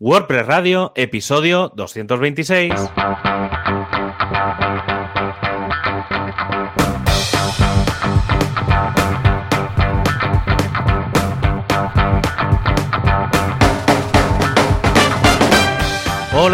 [0.00, 2.72] WordPress Radio, episodio 226.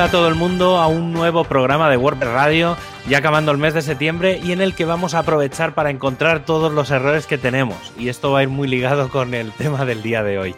[0.05, 2.77] A todo el mundo a un nuevo programa de WordPress Radio,
[3.09, 6.45] ya acabando el mes de septiembre y en el que vamos a aprovechar para encontrar
[6.45, 7.79] todos los errores que tenemos.
[7.99, 10.55] Y esto va a ir muy ligado con el tema del día de hoy.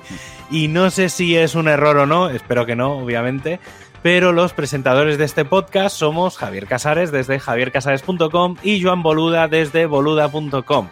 [0.50, 3.60] Y no sé si es un error o no, espero que no, obviamente,
[4.02, 9.86] pero los presentadores de este podcast somos Javier Casares desde javiercasares.com y Joan Boluda desde
[9.86, 10.88] boluda.com.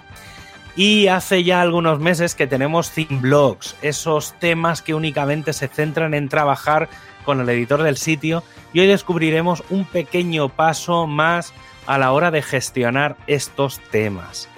[0.76, 6.14] Y hace ya algunos meses que tenemos theme blogs, esos temas que únicamente se centran
[6.14, 6.88] en trabajar
[7.24, 8.42] con el editor del sitio
[8.72, 11.52] y hoy descubriremos un pequeño paso más
[11.86, 14.48] a la hora de gestionar estos temas.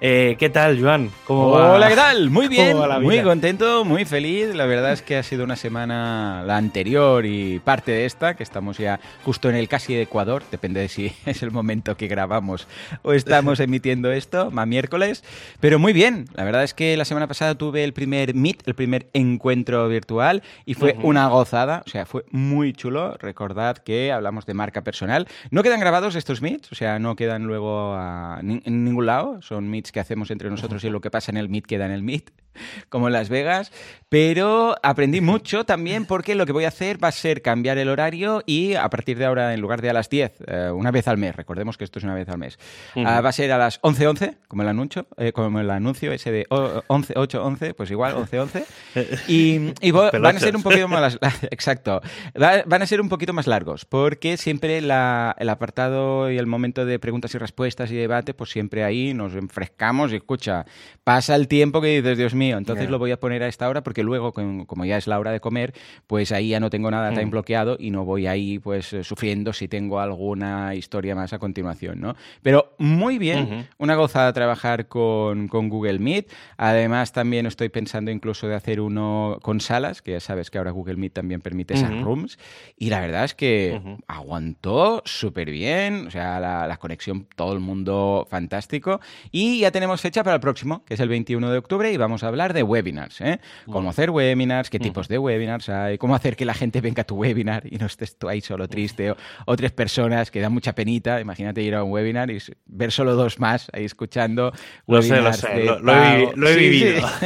[0.00, 1.10] Eh, ¿Qué tal, Joan?
[1.24, 2.30] ¿Cómo Hola, ¿qué tal?
[2.30, 4.54] Muy bien, muy contento, muy feliz.
[4.54, 8.44] La verdad es que ha sido una semana, la anterior y parte de esta, que
[8.44, 12.06] estamos ya justo en el casi de Ecuador, depende de si es el momento que
[12.06, 12.68] grabamos
[13.02, 15.24] o estamos emitiendo esto, más miércoles.
[15.58, 18.74] Pero muy bien, la verdad es que la semana pasada tuve el primer Meet, el
[18.76, 23.16] primer encuentro virtual, y fue una gozada, o sea, fue muy chulo.
[23.18, 25.26] Recordad que hablamos de marca personal.
[25.50, 27.98] No quedan grabados estos Meets, o sea, no quedan luego
[28.40, 31.48] en ningún lado, son Meets que hacemos entre nosotros y lo que pasa en el
[31.48, 32.30] Meet queda en el Meet,
[32.88, 33.72] como en Las Vegas.
[34.08, 37.88] Pero aprendí mucho también porque lo que voy a hacer va a ser cambiar el
[37.88, 41.08] horario y a partir de ahora, en lugar de a las 10, eh, una vez
[41.08, 42.58] al mes, recordemos que esto es una vez al mes,
[42.96, 46.30] ah, va a ser a las 11.11, como el anuncio, eh, como el anuncio ese
[46.30, 48.64] de 11, 8, 11, pues igual 11.11.
[49.28, 51.18] Y, y van a ser un poquito más,
[51.50, 52.00] exacto,
[52.34, 56.98] van a ser un poquito más largos porque siempre el apartado y el momento de
[56.98, 59.77] preguntas y respuestas y debate, pues siempre ahí nos enfrescamos
[60.10, 60.66] y escucha,
[61.04, 63.82] pasa el tiempo que dices, Dios mío, entonces lo voy a poner a esta hora
[63.82, 65.72] porque luego, como ya es la hora de comer,
[66.06, 67.30] pues ahí ya no tengo nada tan mm.
[67.30, 72.00] bloqueado y no voy ahí pues eh, sufriendo si tengo alguna historia más a continuación,
[72.00, 72.16] ¿no?
[72.42, 76.30] Pero muy bien, una gozada trabajar con, Google Meet.
[76.56, 80.72] Además, también estoy pensando incluso de hacer uno con salas, que ya sabes que ahora
[80.72, 82.38] Google Meet también permite esas rooms.
[82.76, 87.60] Y la verdad es que aguantó súper bien, o sea, la, la conexión, todo el
[87.60, 89.00] mundo fantástico.
[89.30, 92.22] Y ya tenemos fecha para el próximo, que es el 21 de octubre, y vamos
[92.22, 93.20] a hablar de webinars.
[93.20, 93.38] ¿eh?
[93.70, 97.04] Cómo hacer webinars, qué tipos de webinars hay, cómo hacer que la gente venga a
[97.04, 99.14] tu webinar y no estés tú ahí solo triste,
[99.44, 101.20] o, tres personas que dan mucha penita.
[101.20, 104.52] Imagínate ir a un webinar y ver solo dos más ahí escuchando.
[104.86, 107.06] Lo sé, lo sé, lo, he, vivido.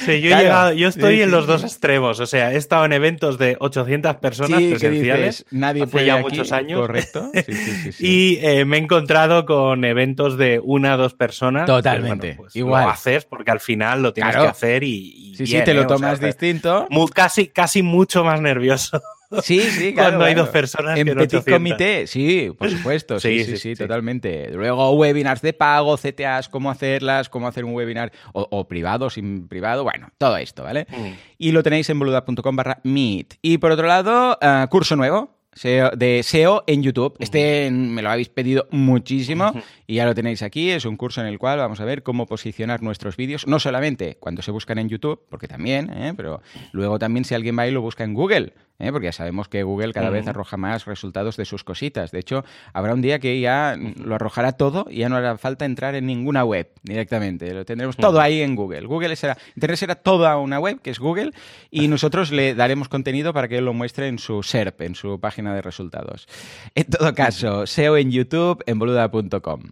[0.00, 2.20] Sí, yo, he llegado, yo estoy en los dos extremos.
[2.20, 5.44] O sea, he estado en eventos de 800 personas presenciales.
[5.50, 6.80] Nadie hace ya muchos años.
[6.80, 7.30] Correcto.
[7.98, 11.66] y eh, me he encontrado con eventos de una o dos personas.
[11.66, 12.34] Totalmente.
[12.34, 12.84] Pues Igual.
[12.84, 15.34] Lo haces porque al final lo tienes que hacer y.
[15.36, 15.86] sí, sí, te lo ¿eh?
[15.86, 16.86] tomas distinto.
[17.12, 19.00] casi, casi mucho más nervioso.
[19.42, 20.10] Sí, sí, claro.
[20.10, 24.50] Cuando hay dos personas en petit comité, sí, por supuesto, sí, sí, sí, totalmente.
[24.52, 29.84] Luego webinars de pago, CTAs, cómo hacerlas, cómo hacer un webinar o, privado, sin privado,
[29.84, 30.86] bueno, todo esto, ¿vale?
[30.90, 31.12] Mm.
[31.38, 33.34] Y lo tenéis en boluda.com barra meet.
[33.40, 37.16] Y por otro lado, eh, curso nuevo, de SEO en YouTube.
[37.18, 39.52] Este me lo habéis pedido muchísimo
[39.86, 40.70] y ya lo tenéis aquí.
[40.70, 44.16] Es un curso en el cual vamos a ver cómo posicionar nuestros vídeos, no solamente
[44.18, 46.14] cuando se buscan en YouTube, porque también, ¿eh?
[46.16, 46.40] pero
[46.72, 48.54] luego también si alguien va y lo busca en Google.
[48.80, 48.92] ¿Eh?
[48.92, 52.10] porque ya sabemos que Google cada vez arroja más resultados de sus cositas.
[52.10, 55.64] De hecho, habrá un día que ya lo arrojará todo y ya no hará falta
[55.64, 57.52] entrar en ninguna web directamente.
[57.52, 58.86] Lo tendremos todo ahí en Google.
[58.86, 61.32] Google será, Internet será toda una web, que es Google,
[61.70, 65.20] y nosotros le daremos contenido para que él lo muestre en su SERP, en su
[65.20, 66.28] página de resultados.
[66.74, 69.62] En todo caso, SEO en YouTube, en boluda.com.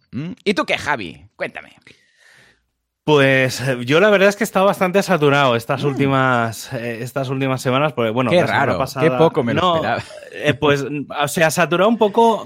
[0.45, 1.27] ¿Y tú qué, Javi?
[1.37, 1.71] Cuéntame.
[3.09, 5.87] Pues eh, yo la verdad es que he estado bastante saturado estas mm.
[5.87, 10.03] últimas eh, estas últimas semanas, porque bueno, qué raro, qué poco me lo esperaba.
[10.31, 12.45] Eh, pues, o sea, saturado un poco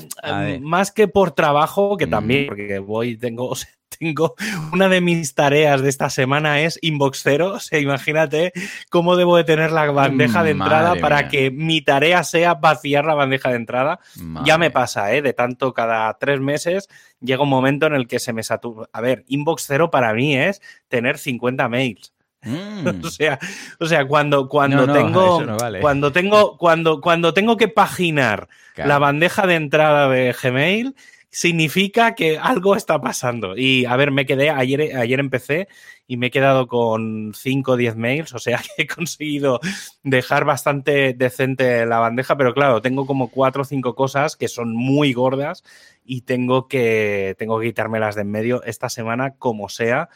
[0.60, 2.10] más que por trabajo, que mm.
[2.10, 3.52] también, porque voy, tengo,
[3.98, 4.34] tengo
[4.72, 7.52] una de mis tareas de esta semana es inbox cero.
[7.54, 8.52] O sea, imagínate
[8.90, 13.14] cómo debo de tener la bandeja de entrada para que mi tarea sea vaciar la
[13.14, 14.00] bandeja de entrada.
[14.44, 15.22] Ya me pasa, ¿eh?
[15.22, 16.88] De tanto cada tres meses
[17.20, 18.88] llega un momento en el que se me satura.
[18.92, 22.12] A ver, inbox cero para mí es tener 50 mails.
[22.44, 23.04] Mm.
[23.04, 23.38] o sea,
[23.78, 25.44] o sea, cuando, cuando tengo.
[25.80, 26.56] Cuando tengo.
[26.58, 30.96] Cuando, cuando tengo que paginar la bandeja de entrada de Gmail,
[31.32, 33.56] significa que algo está pasando.
[33.56, 35.66] Y a ver, me quedé, ayer, ayer empecé
[36.06, 39.58] y me he quedado con 5 o 10 mails, o sea que he conseguido
[40.02, 44.76] dejar bastante decente la bandeja, pero claro, tengo como 4 o 5 cosas que son
[44.76, 45.64] muy gordas
[46.04, 50.10] y tengo que, tengo que quitármelas de en medio esta semana como sea.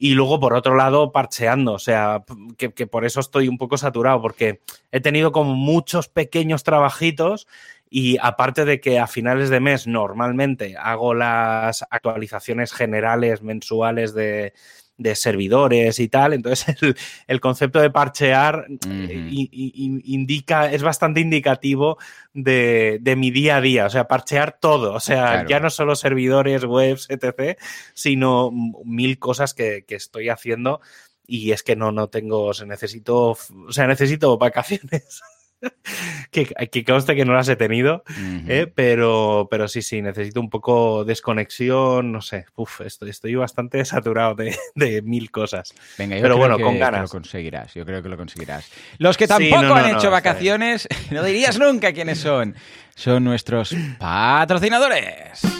[0.00, 2.24] y luego por otro lado parcheando, o sea,
[2.56, 4.60] que, que, por eso estoy un poco saturado, porque
[4.92, 7.48] he tenido como muchos pequeños trabajitos
[7.90, 14.52] y aparte de que a finales de mes normalmente hago las actualizaciones generales mensuales de,
[14.98, 16.34] de servidores y tal.
[16.34, 16.76] Entonces,
[17.26, 21.98] el, concepto de parchear eh, indica, es bastante indicativo
[22.34, 23.86] de, mi día a día.
[23.86, 24.92] O sea, parchear todo.
[24.92, 27.58] O sea, ya no solo servidores, webs, etc.,
[27.94, 28.50] sino
[28.84, 30.80] mil cosas que, que estoy haciendo.
[31.26, 35.22] Y es que no, no tengo, necesito, o sea, necesito vacaciones.
[36.30, 38.04] que, que conste que no las he tenido,
[38.46, 43.84] eh, pero, pero sí, sí, necesito un poco desconexión, no sé, uf, estoy, estoy bastante
[43.84, 45.74] saturado de, mil cosas.
[45.96, 47.02] Venga, yo pero creo bueno, que, con ganas.
[47.02, 48.70] lo conseguirás, yo creo que lo conseguirás.
[48.98, 52.54] Los que tampoco han hecho vacaciones, no dirías nunca quiénes son,
[52.94, 55.57] son nuestros patrocinadores.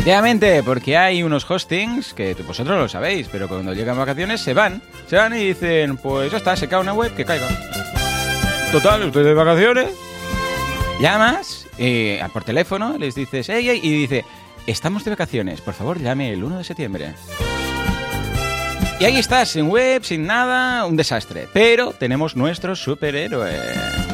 [0.00, 4.80] Efectivamente, porque hay unos hostings que vosotros lo sabéis, pero cuando llegan vacaciones se van.
[5.06, 7.46] Se van y dicen, pues ya está, se cae una web, que caiga.
[8.72, 9.90] Total, ustedes de vacaciones.
[11.02, 14.24] Llamas eh, por teléfono, les dices, y dice,
[14.66, 17.14] estamos de vacaciones, por favor llame el 1 de septiembre.
[19.00, 21.46] Y ahí estás, sin web, sin nada, un desastre.
[21.52, 24.09] Pero tenemos nuestro superhéroe.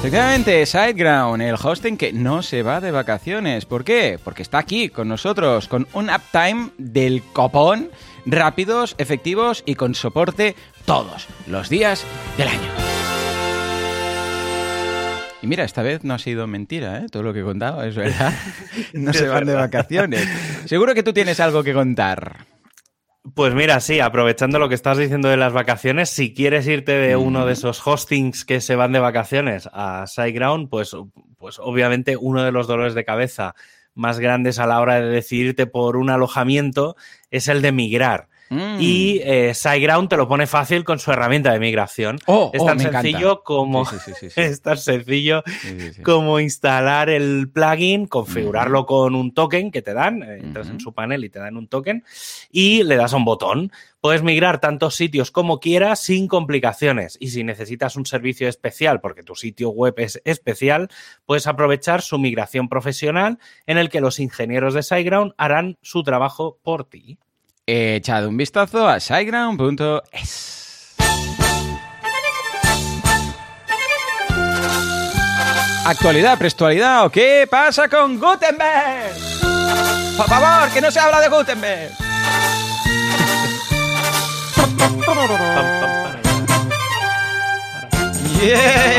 [0.00, 3.66] Efectivamente, SiteGround, el hosting que no se va de vacaciones.
[3.66, 4.18] ¿Por qué?
[4.24, 7.90] Porque está aquí con nosotros, con un uptime del copón,
[8.24, 10.56] rápidos, efectivos y con soporte
[10.86, 12.06] todos los días
[12.38, 12.70] del año.
[15.42, 17.06] Y mira, esta vez no ha sido mentira, ¿eh?
[17.10, 18.32] Todo lo que he contado es verdad.
[18.94, 20.26] No se van de vacaciones.
[20.64, 22.46] Seguro que tú tienes algo que contar.
[23.34, 27.16] Pues mira, sí, aprovechando lo que estás diciendo de las vacaciones, si quieres irte de
[27.16, 30.96] uno de esos hostings que se van de vacaciones a SiteGround, pues,
[31.36, 33.54] pues obviamente uno de los dolores de cabeza
[33.94, 36.96] más grandes a la hora de decidirte por un alojamiento
[37.30, 38.28] es el de migrar.
[38.50, 38.80] Mm.
[38.80, 42.18] Y eh, SiteGround te lo pone fácil con su herramienta de migración.
[42.26, 43.86] Oh, es, tan sencillo como,
[44.36, 45.44] es tan sencillo
[46.02, 50.92] como instalar el plugin, configurarlo con un token que te dan, eh, entras en su
[50.92, 52.04] panel y te dan un token
[52.50, 53.70] y le das a un botón.
[54.00, 57.18] Puedes migrar tantos sitios como quieras sin complicaciones.
[57.20, 60.88] Y si necesitas un servicio especial, porque tu sitio web es especial,
[61.24, 66.58] puedes aprovechar su migración profesional en el que los ingenieros de SiteGround harán su trabajo
[66.64, 67.18] por ti.
[67.72, 70.96] Echad un vistazo a siteground.es.
[75.84, 79.14] Actualidad, prestualidad o qué pasa con Gutenberg.
[80.16, 81.92] Por favor, que no se habla de Gutenberg.
[88.42, 88.89] ¡Yay!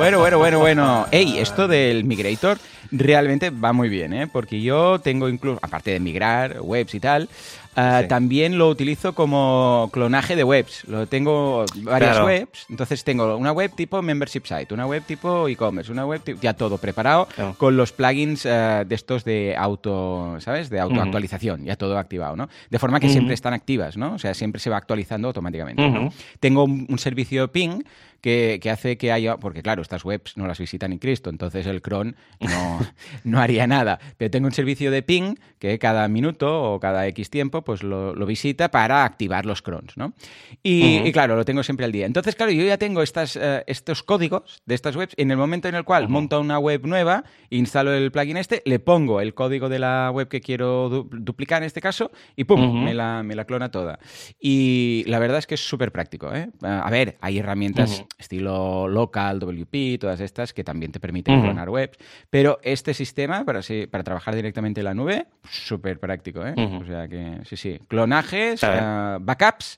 [0.00, 1.06] Bueno, bueno, bueno, bueno.
[1.10, 2.56] Ey, esto del Migrator
[2.90, 4.26] realmente va muy bien, ¿eh?
[4.26, 7.28] Porque yo tengo incluso, aparte de migrar webs y tal,
[7.76, 10.84] Ah, también lo utilizo como clonaje de webs.
[10.88, 12.66] Lo tengo varias webs.
[12.68, 16.78] Entonces tengo una web tipo membership site, una web tipo e-commerce, una web ya todo
[16.78, 20.68] preparado con los plugins ah, de estos de auto, ¿sabes?
[20.68, 22.48] De autoactualización, ya todo activado, ¿no?
[22.70, 24.14] De forma que siempre están activas, ¿no?
[24.14, 26.10] O sea, siempre se va actualizando automáticamente.
[26.40, 27.82] Tengo un, un servicio ping
[28.20, 31.82] que, hace que haya, porque claro, estas webs no las visita ni Cristo, entonces el
[31.82, 32.80] cron no,
[33.24, 33.98] no haría nada.
[34.16, 38.14] Pero tengo un servicio de ping que cada minuto o cada X tiempo pues lo,
[38.26, 40.12] visita para activar los crons, ¿no?
[40.62, 42.06] Y, claro, lo tengo siempre al día.
[42.06, 45.14] Entonces, claro, yo ya tengo estas, eh, estos códigos de estas webs.
[45.16, 48.78] En el momento en el cual monto una web nueva, instalo el plugin este, le
[48.78, 52.84] pongo el código de la web que quiero duplicar en este caso y ¡pum!
[52.84, 53.98] me, la, me la clona toda.
[54.38, 56.50] Y la verdad es que es súper práctico, ¿eh?
[56.62, 61.98] A ver, hay herramientas estilo local, WP, todas estas que también te permiten clonar webs.
[62.28, 66.46] Pero este sistema, para, para trabajar directamente en la nube, súper práctico.
[66.46, 66.54] ¿eh?
[66.56, 67.80] O sea que, sí, sí.
[67.88, 69.76] Clonajes, uh, backups.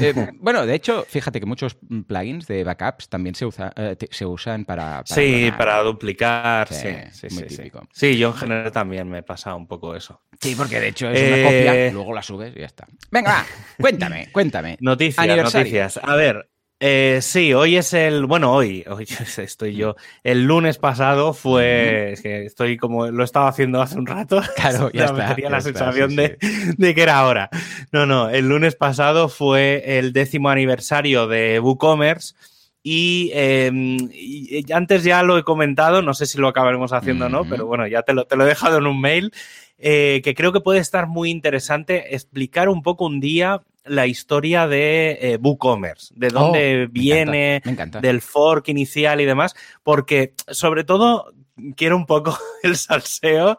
[0.00, 1.76] Eh, bueno, de hecho, fíjate que muchos
[2.06, 6.68] plugins de backups también se, usa, eh, se usan para, Sí, para duplicar.
[6.68, 10.20] Sí, sí, sí, sí, sí, yo en general también me pasa un poco eso.
[10.40, 12.86] Sí, porque de hecho es una copia, luego la subes y ya está.
[13.10, 13.46] Venga, va,
[13.78, 14.76] cuéntame, cuéntame.
[14.80, 16.00] Noticias, noticias.
[16.02, 16.48] A ver,
[16.86, 18.26] eh, sí, hoy es el.
[18.26, 19.06] Bueno, hoy, hoy
[19.38, 19.96] estoy yo.
[20.22, 22.12] El lunes pasado fue.
[22.12, 23.06] Es que estoy como.
[23.06, 24.42] Lo estaba haciendo hace un rato.
[24.54, 25.34] Claro, ya está.
[25.34, 26.36] Tenía la sensación de,
[26.94, 27.48] que era ahora.
[27.90, 28.28] No, no.
[28.28, 32.34] El lunes pasado fue el décimo aniversario de WooCommerce.
[32.82, 33.96] Y, em,
[34.70, 37.86] antes ya lo he comentado, no sé si lo acabaremos haciendo o no, pero bueno,
[37.86, 39.32] ya te lo, te lo he dejado en un mail.
[39.78, 44.66] Eh, que creo que puede estar muy interesante explicar un poco un día la historia
[44.66, 47.62] de eh, WooCommerce, de dónde oh, viene,
[48.00, 51.32] del fork inicial y demás, porque sobre todo
[51.76, 53.58] quiero un poco el salseo,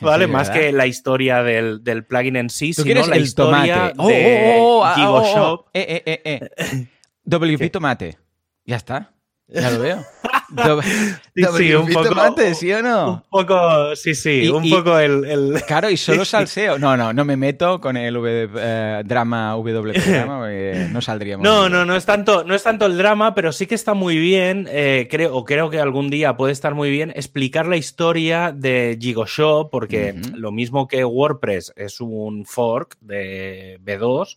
[0.00, 0.26] ¿vale?
[0.26, 4.14] Más que la historia del, plugin en sí, sino la historia tomate?
[4.14, 5.66] de oh, oh, Shop.
[5.72, 6.86] Eh, eh, eh, eh.
[7.24, 8.18] WP Tomate.
[8.64, 9.12] Ya está.
[9.48, 10.04] Ya lo veo.
[11.56, 13.12] sí, un poco, tomate, ¿sí o no?
[13.12, 16.78] Un poco, sí, sí, un poco el, Claro, y solo salseo.
[16.78, 20.48] No, no, no me meto con el v, drama WP drama,
[20.90, 21.44] no saldríamos.
[21.44, 24.18] No, no, no es, tanto, no es tanto el drama, pero sí que está muy
[24.18, 24.68] bien,
[25.10, 29.70] creo, o creo que algún día puede estar muy bien explicar la historia de Gigoshop,
[29.70, 34.36] porque lo mismo que WordPress es un fork de B2,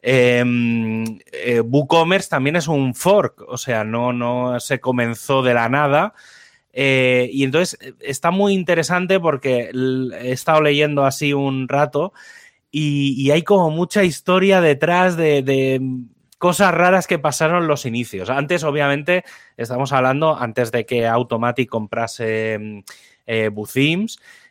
[0.00, 5.68] Em, eh, WooCommerce también es un fork, o sea, no, no se comenzó de la
[5.68, 6.14] nada.
[6.72, 9.70] Eh, y entonces eh, está muy interesante porque
[10.20, 12.12] he estado leyendo así un rato
[12.70, 15.80] y, hay como mucha historia detrás de,
[16.38, 18.30] cosas raras que pasaron los inicios.
[18.30, 19.24] Antes, obviamente,
[19.56, 22.84] estamos hablando antes de que Automatic comprase
[23.26, 23.50] eh,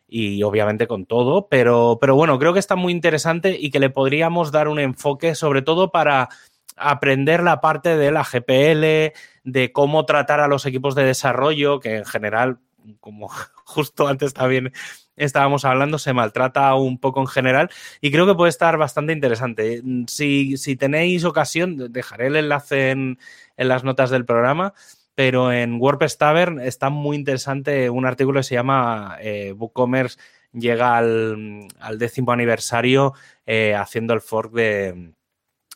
[0.08, 3.90] y obviamente con todo, pero, pero bueno, creo que está muy interesante y que le
[3.90, 6.30] podríamos dar un enfoque sobre todo para
[6.78, 11.98] aprender la parte de la GPL, de cómo tratar a los equipos de desarrollo, que
[11.98, 12.60] en general,
[13.00, 13.28] como
[13.66, 14.72] justo antes también
[15.18, 19.82] estábamos hablando, se maltrata un poco en general y creo que puede estar bastante interesante.
[20.08, 23.18] Si, si tenéis ocasión, dejaré el enlace en,
[23.58, 24.74] en las notas del programa
[25.18, 30.20] pero en WordPress Tavern está muy interesante un artículo que se llama eh, WooCommerce
[30.54, 33.14] llega al, décimo aniversario
[33.48, 35.14] eh, haciendo el fork de,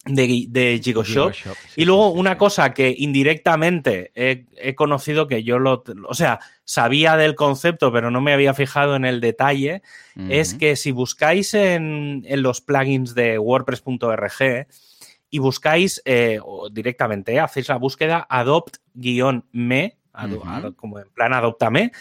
[0.05, 1.33] de, de Shop.
[1.75, 7.33] y luego una cosa que indirectamente he, conocido que yo lo, o sea, sabía del
[7.33, 9.81] concepto, pero no me había fijado en el detalle,
[10.29, 14.67] es que si buscáis en, en los plugins de WordPress.org,
[15.31, 16.39] y buscáis eh,
[16.71, 19.97] directamente, hacéis la búsqueda adopt-me,
[20.75, 21.91] como en plan adoptame,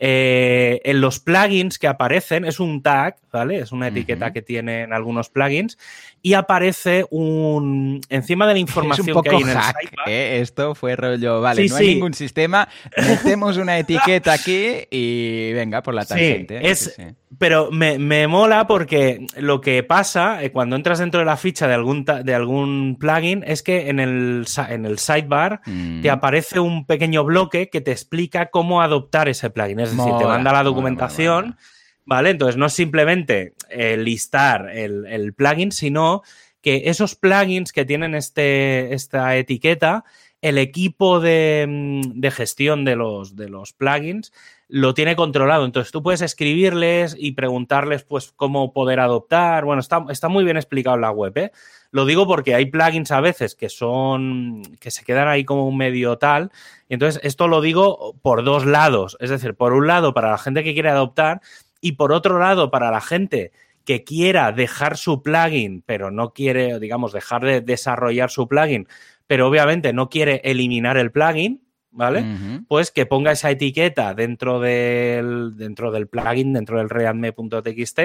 [0.00, 3.58] eh, en los plugins que aparecen, es un tag, ¿vale?
[3.58, 5.76] Es una etiqueta que tienen algunos plugins
[6.22, 10.08] y aparece un encima de la información que hay en el sidebar.
[10.08, 10.40] ¿eh?
[10.40, 15.94] Esto fue rollo, vale, no hay ningún sistema, metemos una etiqueta aquí y venga por
[15.94, 16.70] la tangente.
[16.70, 16.96] Es,
[17.36, 21.74] pero me, mola porque lo que pasa eh, cuando entras dentro de la ficha de
[21.74, 26.00] algún, de algún plugin es que en el, en el sidebar mm.
[26.00, 29.80] te aparece un pequeño bloque que te explica cómo adoptar ese plugin.
[29.90, 31.56] Es decir, te manda la documentación,
[32.04, 32.30] ¿vale?
[32.30, 36.22] Entonces no es simplemente eh, listar el, plugin, sino
[36.60, 40.04] que esos plugins que tienen este, esta etiqueta,
[40.40, 44.32] el equipo de, mm, de gestión de los, de los plugins
[44.68, 45.64] lo tiene controlado.
[45.64, 49.64] Entonces tú puedes escribirles y preguntarles pues cómo poder adoptar.
[49.64, 51.36] Bueno, está, está muy bien explicado en la web.
[51.36, 51.52] ¿eh?
[51.90, 55.76] Lo digo porque hay plugins a veces que son que se quedan ahí como un
[55.76, 56.52] medio tal.
[56.88, 59.16] Entonces esto lo digo por dos lados.
[59.20, 61.40] Es decir, por un lado para la gente que quiere adoptar
[61.80, 63.52] y por otro lado para la gente
[63.84, 68.86] que quiera dejar su plugin, pero no quiere, digamos, dejar de desarrollar su plugin,
[69.26, 72.24] pero obviamente no quiere eliminar el plugin, ¿vale?
[72.68, 77.98] Pues que ponga esa etiqueta dentro del, dentro del plugin, dentro del readme.txt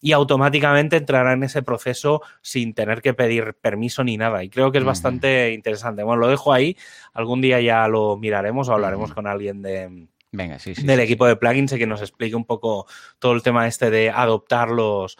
[0.00, 4.42] y automáticamente entrará en ese proceso sin tener que pedir permiso ni nada.
[4.42, 6.02] Y creo que es bastante interesante.
[6.02, 6.76] Bueno, lo dejo ahí.
[7.12, 11.36] Algún día ya lo miraremos o hablaremos con alguien de, Venga, sí, del equipo de
[11.36, 12.86] plugins y que nos explique un poco
[13.18, 15.16] todo el tema este de adoptar los,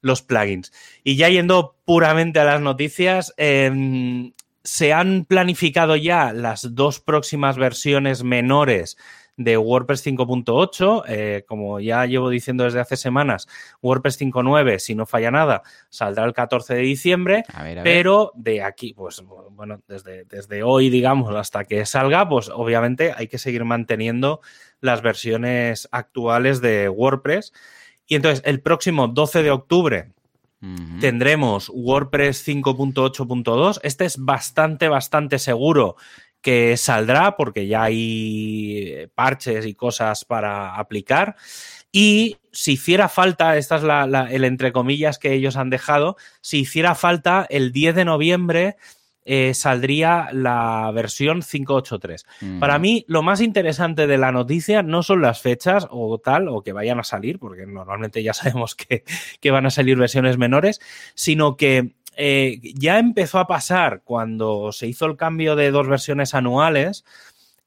[0.00, 0.72] los plugins.
[1.02, 4.32] Y ya yendo puramente a las noticias, eh,
[4.70, 8.96] se han planificado ya las dos próximas versiones menores
[9.36, 11.02] de WordPress 5.8.
[11.08, 13.48] Eh, como ya llevo diciendo desde hace semanas,
[13.82, 17.42] WordPress 5.9, si no falla nada, saldrá el 14 de diciembre.
[17.82, 23.26] Pero de aquí, pues bueno, desde, desde hoy, digamos, hasta que salga, pues obviamente hay
[23.26, 24.40] que seguir manteniendo
[24.80, 27.52] las versiones actuales de WordPress.
[28.06, 30.12] Y entonces, el próximo 12 de octubre
[31.00, 33.80] Tendremos WordPress 5.8.2.
[33.82, 35.96] Este es bastante, bastante seguro
[36.42, 41.36] que saldrá porque ya hay parches y cosas para aplicar.
[41.92, 46.60] Y si hiciera falta, esta es la, el entre comillas que ellos han dejado, si
[46.60, 48.76] hiciera falta el 10 de noviembre
[49.24, 52.26] eh, saldría la versión 583.
[52.58, 56.62] Para mí, lo más interesante de la noticia no son las fechas o tal, o
[56.62, 59.04] que vayan a salir, porque normalmente ya sabemos que,
[59.50, 60.80] van a salir versiones menores,
[61.14, 66.34] sino que eh, ya empezó a pasar cuando se hizo el cambio de dos versiones
[66.34, 67.04] anuales.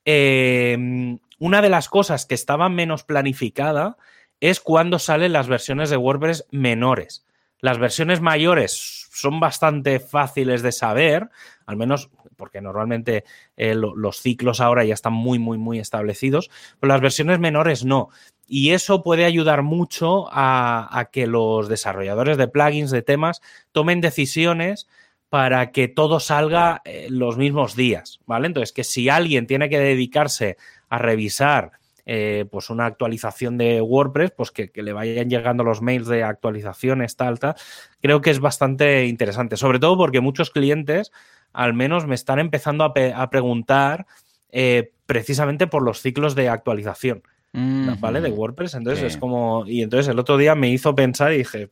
[0.05, 3.98] Eh, una de las cosas que estaba menos planificada
[4.39, 7.25] es cuando salen las versiones de WordPress menores.
[7.60, 11.29] Las versiones mayores son bastante fáciles de saber,
[11.65, 13.24] al menos porque normalmente
[13.55, 18.10] eh, los ciclos ahora ya están muy, muy, muy establecidos, pero las versiones menores no.
[18.48, 23.41] Y eso puede ayudar mucho a, que los desarrolladores de plugins, de temas,
[23.72, 24.88] tomen decisiones
[25.29, 28.48] para que todo salga los mismos días, ¿vale?
[28.48, 30.58] Entonces, que si alguien tiene que dedicarse
[30.89, 31.72] a revisar
[32.05, 37.15] eh, pues una actualización de WordPress, pues que, le vayan llegando los mails de actualizaciones,
[37.15, 37.55] tal, tal,
[38.01, 41.12] creo que es bastante interesante, sobre todo porque muchos clientes
[41.53, 44.05] al menos me están empezando a, preguntar
[44.50, 48.19] eh, precisamente por los ciclos de actualización, ¿vale?
[48.19, 51.69] De WordPress, entonces es como, y entonces el otro día me hizo pensar y dije,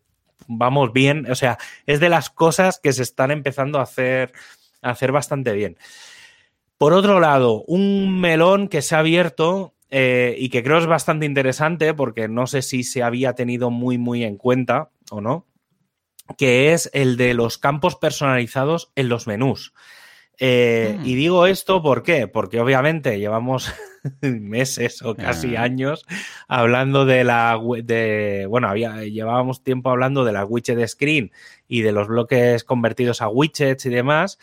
[0.47, 4.31] vamos bien, o sea, es de las cosas que se están empezando a hacer,
[4.81, 5.77] a hacer bastante bien.
[6.77, 11.25] Por otro lado, un melón que se ha abierto eh, y que creo es bastante
[11.25, 15.45] interesante porque no sé si se había tenido muy, muy en cuenta o no,
[16.37, 19.73] que es el de los campos personalizados en los menús.
[20.39, 21.05] Eh, mm.
[21.05, 22.27] Y digo esto ¿por qué?
[22.27, 23.71] Porque obviamente llevamos
[24.21, 25.63] meses o casi ah.
[25.63, 26.05] años
[26.47, 31.31] hablando de la de bueno, había, llevábamos tiempo hablando de la widget screen
[31.67, 34.39] y de los bloques convertidos a widgets y demás.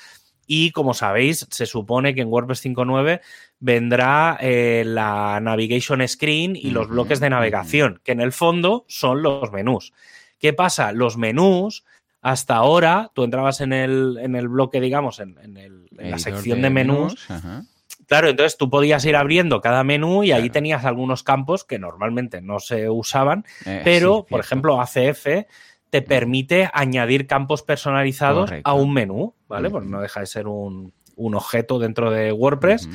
[0.46, 3.20] Y como sabéis, se supone que en WordPress 5.9
[3.60, 9.22] vendrá eh, la navigation screen y los bloques de navegación, que en el fondo son
[9.22, 9.92] los menús.
[10.38, 10.92] ¿Qué pasa?
[10.92, 11.84] Los menús,
[12.22, 15.36] hasta ahora, tú entrabas en el, en el bloque, digamos, en,
[15.90, 17.26] la sección de menús.
[18.06, 22.40] Claro, entonces tú podías ir abriendo cada menú y ahí tenías algunos campos que normalmente
[22.40, 25.26] no se usaban, eh, pero, por ejemplo, ACF
[25.90, 29.68] te permite añadir campos personalizados a un menú, ¿vale?
[29.68, 32.88] Pues no deja de ser un, objeto dentro de WordPress.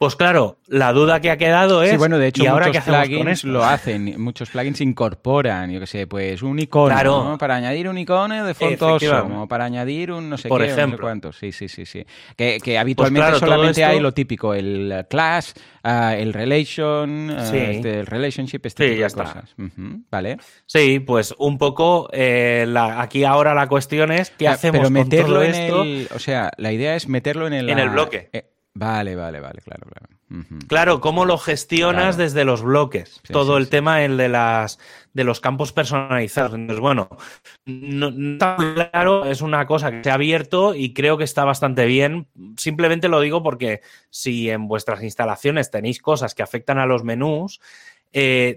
[0.00, 1.90] Pues claro, la duda que ha quedado es.
[1.90, 4.14] Sí, bueno, de hecho, ahora muchos plugins lo hacen.
[4.18, 9.26] Muchos plugins incorporan, yo qué sé, pues un icono, Para añadir un icono de fontoso,
[9.42, 11.00] o para añadir un no sé Por qué, ejemplo.
[11.02, 11.34] cuánto.
[11.34, 12.02] Sí, sí, sí, sí.
[12.34, 15.52] Que, que habitualmente pues solamente hay lo típico, el class,
[15.82, 19.54] ah, el relation, ah, este, el relationship, este sí, tipo ya de cosas.
[20.10, 20.38] ¿Vale?
[20.64, 22.66] Sí, pues un poco eh,
[22.96, 25.82] aquí ahora la cuestión es qué hacemos Pero meterlo con todo en esto?
[25.82, 28.30] el, o sea, la idea es meterlo en el en el bloque.
[28.32, 30.20] Eh, Vale, vale, vale, claro, claro.
[30.68, 33.20] Claro, cómo lo gestionas desde los bloques.
[33.32, 34.78] Todo el tema el de las
[35.12, 36.54] de los campos personalizados.
[36.54, 37.08] Entonces, bueno,
[37.66, 41.84] no, está claro, es una cosa que se ha abierto y creo que está bastante
[41.86, 42.28] bien.
[42.56, 47.60] Simplemente lo digo porque si en vuestras instalaciones tenéis cosas que afectan a los menús,
[48.12, 48.56] eh,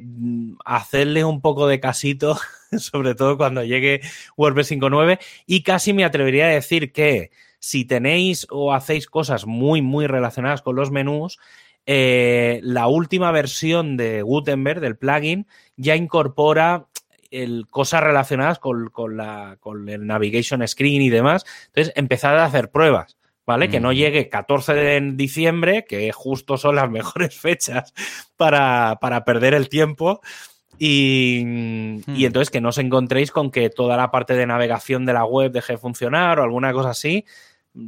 [0.66, 2.38] hacerle un poco de casito,
[2.78, 4.02] sobre todo cuando llegue
[4.38, 7.32] WordPress 5.9, y casi me atrevería a decir que
[7.63, 11.39] si tenéis o hacéis cosas muy, muy relacionadas con los menús,
[11.86, 15.47] eh, la última versión de Gutenberg, del plugin,
[15.78, 16.88] ya incorpora
[17.32, 21.45] el, cosas relacionadas con, la, con el navigation screen y demás.
[21.67, 23.15] Entonces, empezad a hacer pruebas.
[23.45, 23.69] ¿Vale?
[23.69, 27.93] Que no llegue 14 de diciembre, que justo son las mejores fechas
[28.36, 30.19] para, perder el tiempo.
[30.78, 31.43] Y,
[32.08, 35.23] y, entonces que no os encontréis con que toda la parte de navegación de la
[35.23, 37.26] web deje de funcionar o alguna cosa así,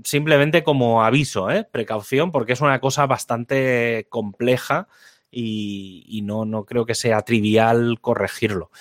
[0.04, 1.68] simplemente como aviso, ¿eh?
[1.70, 4.88] precaución, porque es una cosa bastante compleja
[5.32, 8.72] y, no, no, creo que sea trivial corregirlo.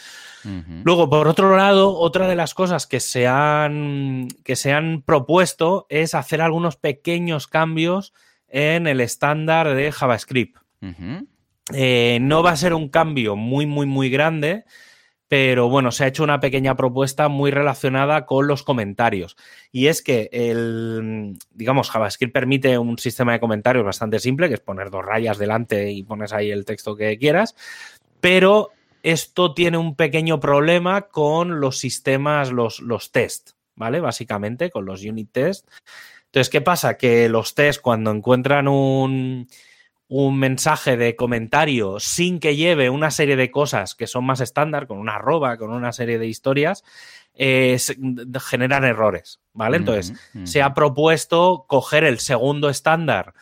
[0.85, 5.87] Luego, por otro lado, otra de las cosas que se han, que se han propuesto
[5.89, 8.13] es hacer algunos pequeños cambios
[8.49, 10.59] en el estándar de JavaScript.
[11.73, 14.65] Eh, no va a ser un cambio muy, muy, muy grande,
[15.35, 19.37] pero bueno, se ha hecho una pequeña propuesta muy relacionada con los comentarios.
[19.73, 24.61] Y es que el, digamos, JavaScript permite un sistema de comentarios bastante simple, que es
[24.61, 27.57] poner dos rayas delante y pones ahí el texto que quieras,
[28.21, 28.71] pero
[29.03, 33.99] esto tiene un pequeño problema con los sistemas, los, los test, ¿vale?
[33.99, 35.69] Básicamente, con los unit test.
[36.27, 36.97] Entonces, ¿qué pasa?
[36.97, 39.49] Que los test, cuando encuentran un
[40.17, 44.87] un mensaje de comentario sin que lleve una serie de cosas que son más estándar,
[44.87, 46.85] con una arroba, con una serie de historias,
[47.35, 47.77] eh,
[48.41, 49.77] generan errores, ¿vale?
[49.77, 53.35] Entonces, se ha propuesto coger el segundo estándar,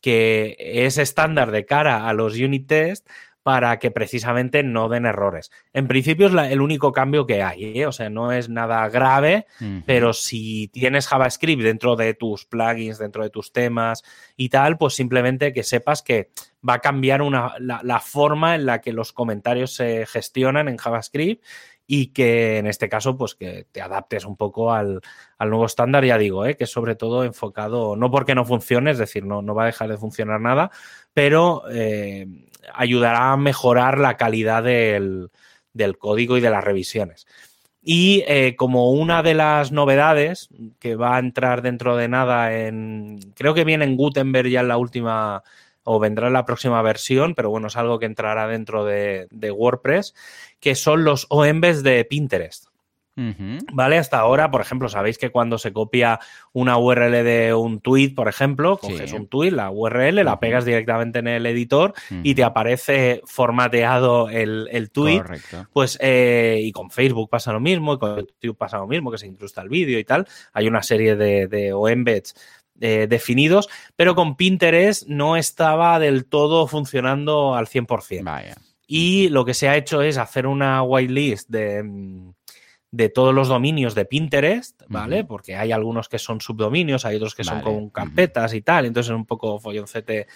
[0.00, 3.08] que es estándar de cara a los unit test,
[3.46, 5.52] para que precisamente no den errores.
[5.72, 7.86] En principio es el único cambio que hay, ¿eh?
[7.86, 9.46] o sea, no es nada grave,
[9.86, 14.02] pero si tienes JavaScript dentro de tus plugins, dentro de tus temas
[14.36, 16.30] y tal, pues simplemente que sepas que
[16.68, 17.20] va a cambiar
[17.60, 21.44] la, forma en la que los comentarios se gestionan en JavaScript
[21.86, 25.00] y que en este caso, pues que te adaptes un poco al,
[25.38, 26.56] nuevo estándar, ya digo, ¿eh?
[26.56, 29.66] que es sobre todo enfocado, no porque no funcione, es decir, no, no va a
[29.66, 30.70] dejar de funcionar nada,
[31.14, 32.26] pero eh,
[32.74, 35.30] ayudará a mejorar la calidad del,
[35.98, 37.26] código y de las revisiones.
[37.82, 40.48] Y eh, como una de las novedades
[40.80, 43.20] que va a entrar dentro de nada en.
[43.36, 45.44] Creo que viene en Gutenberg ya en la última.
[45.86, 49.50] O vendrá en la próxima versión, pero bueno, es algo que entrará dentro de, de
[49.50, 50.14] WordPress,
[50.60, 52.66] que son los OEMBs de Pinterest.
[53.72, 53.96] ¿Vale?
[53.96, 56.20] Hasta ahora, por ejemplo, sabéis que cuando se copia
[56.52, 61.20] una URL de un tweet, por ejemplo, coges un tweet, la URL, la pegas directamente
[61.20, 65.22] en el editor y te aparece formateado el, el tweet.
[65.72, 69.16] Pues, eh, y con Facebook pasa lo mismo, y con YouTube pasa lo mismo, que
[69.16, 70.26] se incrusta el vídeo y tal.
[70.52, 72.34] Hay una serie de, de embeds
[72.80, 78.22] eh, definidos, pero con Pinterest no estaba del todo funcionando al 100%.
[78.22, 78.56] Vaya.
[78.86, 81.82] Y lo que se ha hecho es hacer una whitelist de
[82.96, 85.24] de todos los dominios de Pinterest, ¿vale?
[85.24, 89.10] Porque hay algunos que son subdominios, hay otros que son con carpetas y tal, entonces
[89.10, 90.26] es un poco folloncete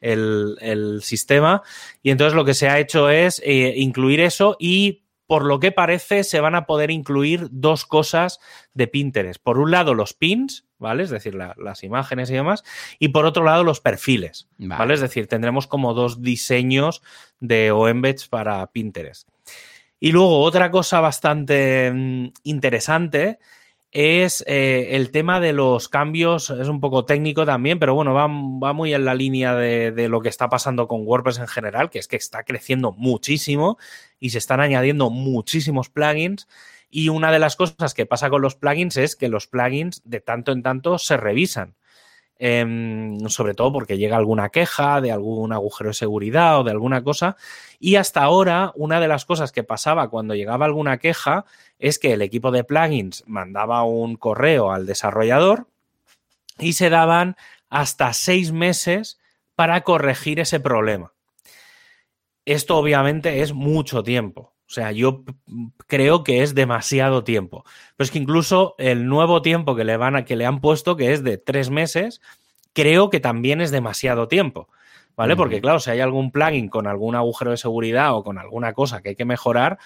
[0.00, 1.62] el, el, sistema.
[2.02, 5.72] Y entonces lo que se ha hecho es eh, incluir eso y por lo que
[5.72, 8.38] parece se van a poder incluir dos cosas
[8.74, 9.42] de Pinterest.
[9.42, 11.04] Por un lado los pins, ¿vale?
[11.04, 12.64] Es decir, las imágenes y demás.
[12.98, 14.94] Y por otro lado los perfiles, ¿vale?
[14.94, 17.02] Es decir, tendremos como dos diseños
[17.38, 19.28] de OEmbeds para Pinterest.
[20.00, 23.38] Y luego otra cosa bastante mm, interesante
[23.92, 28.28] es eh, el tema de los cambios, es un poco técnico también, pero bueno, va,
[28.28, 31.98] muy en la línea de, de, lo que está pasando con WordPress en general, que
[31.98, 33.78] es que está creciendo muchísimo
[34.20, 36.46] y se están añadiendo muchísimos plugins.
[36.90, 40.20] Y una de las cosas que pasa con los plugins es que los plugins de
[40.20, 41.76] tanto en tanto se revisan.
[42.42, 47.04] Em, sobre todo porque llega alguna queja de algún agujero de seguridad o de alguna
[47.04, 47.36] cosa.
[47.78, 51.44] Y hasta ahora, una de las cosas que pasaba cuando llegaba alguna queja
[51.78, 55.66] es que el equipo de plugins mandaba un correo al desarrollador
[56.58, 57.36] y se daban
[57.68, 59.20] hasta seis meses
[59.54, 61.12] para corregir ese problema.
[62.46, 64.49] Esto obviamente es mucho tiempo.
[64.70, 65.24] O sea, yo
[65.88, 67.64] creo que es demasiado tiempo.
[67.96, 70.96] Pero es que incluso el nuevo tiempo que le, van a, que le han puesto,
[70.96, 72.20] que es de tres meses,
[72.72, 74.68] creo que también es demasiado tiempo.
[75.16, 75.34] ¿Vale?
[75.34, 79.02] Porque, claro, si hay algún plugin con algún agujero de seguridad o con alguna cosa
[79.02, 79.78] que hay que mejorar,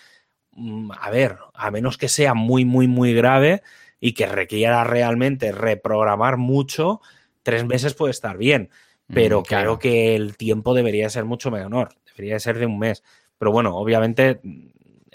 [0.53, 3.63] mm, a ver, a menos que sea muy, muy, muy grave
[4.01, 7.01] y que requiera realmente reprogramar mucho,
[7.43, 8.69] tres meses puede estar bien.
[9.07, 11.95] Pero creo que el tiempo debería ser mucho menor.
[12.15, 13.03] Debería ser de un mes.
[13.39, 14.41] Pero bueno, obviamente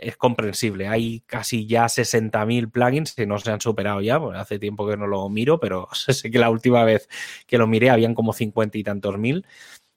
[0.01, 0.87] es comprensible.
[0.87, 4.97] Hay casi ya 60.000 plugins que no se han superado ya, porque hace tiempo que
[4.97, 7.07] no lo miro, pero sé que la última vez
[7.47, 9.45] que lo miré habían como 50 y tantos mil.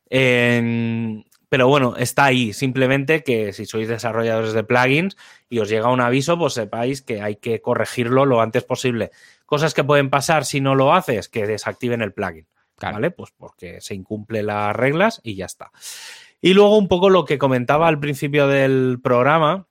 [0.08, 2.52] pero bueno, está ahí.
[2.52, 5.16] Simplemente que si sois desarrolladores de plugins
[5.48, 9.10] y os llega un aviso, pues sepáis que hay que corregirlo lo antes posible.
[9.46, 12.46] Cosas que pueden pasar si no lo haces, que desactiven el plugin.
[12.80, 13.12] ¿Vale?
[13.12, 15.70] Pues porque se incumplen las reglas y ya está.
[16.44, 19.68] Y luego un poco lo que comentaba al principio del programa,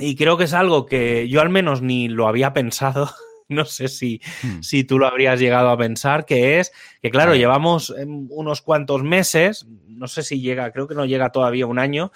[0.00, 3.10] y creo que es algo que yo al menos ni lo había pensado.
[3.50, 4.60] No sé si, hmm.
[4.60, 9.02] si tú lo habrías llegado a pensar, que es que, claro, llevamos em, unos cuantos
[9.02, 12.12] meses, no sé si llega, creo que no llega todavía un año,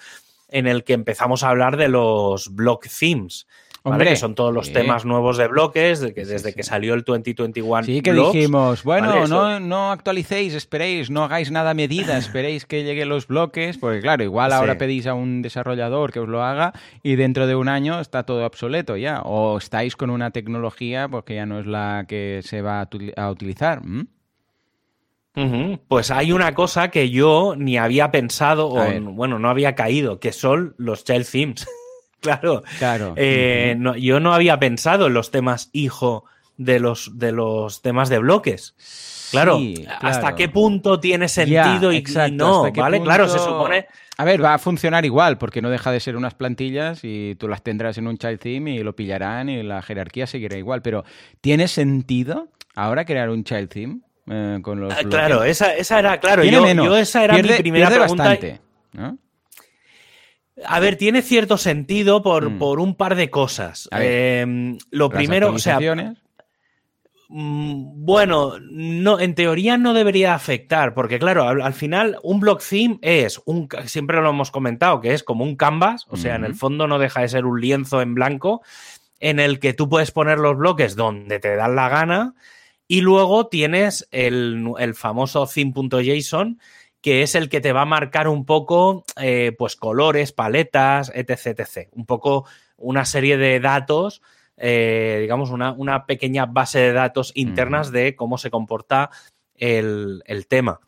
[0.47, 3.47] en el que empezamos a hablar de los block themes.
[3.85, 7.03] Hombre, Que son todos los temas nuevos de bloques, de que desde que salió el
[7.03, 7.83] 2021.
[7.83, 12.85] Sí, que dijimos, bueno, no, no actualicéis, esperéis, no hagáis nada a medida, esperéis que
[12.85, 16.71] lleguen los bloques, porque claro, igual ahora pedís a un desarrollador que os lo haga
[17.03, 21.35] y dentro de un año está todo obsoleto ya, o estáis con una tecnología porque
[21.35, 23.81] ya no es la que se va a, utilizar.
[25.89, 30.31] Pues hay una cosa que yo ni había pensado, o bueno, no había caído, que
[30.31, 31.67] son los child themes.
[32.23, 32.63] Claro.
[32.79, 33.13] Claro.
[33.17, 36.25] Eh, yo no había pensado en los temas hijo
[36.57, 38.75] de los, de los temas de bloques.
[39.31, 39.59] Claro,
[40.01, 42.71] ¿hasta qué punto tiene sentido y, no?
[42.71, 43.01] ¿Vale?
[43.01, 43.87] Claro, se supone.
[44.15, 47.47] A ver, va a funcionar igual, porque no deja de ser unas plantillas y tú
[47.47, 50.83] las tendrás en un child theme y lo pillarán y la jerarquía seguirá igual.
[50.83, 51.03] Pero
[51.41, 54.93] ¿tiene sentido ahora crear un child theme eh, con los.
[54.93, 58.23] Ah, claro, esa, esa, era, claro, yo, yo, esa era mi primera pregunta.
[58.23, 58.61] Bastante,
[58.93, 59.17] ¿no?
[60.65, 62.59] A ver, tiene cierto sentido por, mm.
[62.59, 63.89] por un par de cosas.
[63.91, 65.79] Em, lo primero, o sea.
[67.29, 72.99] Mm, bueno, no, en teoría no debería afectar, porque claro, al, final un block theme
[73.01, 76.53] es un, siempre lo hemos comentado, que es como un canvas, o sea, en el
[76.53, 78.61] fondo no deja de ser un lienzo en blanco
[79.19, 82.35] en el que tú puedes poner los bloques donde te dan la gana
[82.87, 86.59] y luego tienes el, el famoso theme.json
[87.03, 91.59] que es el que te va a marcar un poco, eh, pues, colores, paletas, etc,
[91.59, 91.89] etc.
[91.91, 92.45] Un poco
[92.77, 94.21] una serie de datos,
[94.55, 99.09] eh, digamos, una, pequeña base de datos internas de cómo se comporta
[99.53, 100.79] el, tema.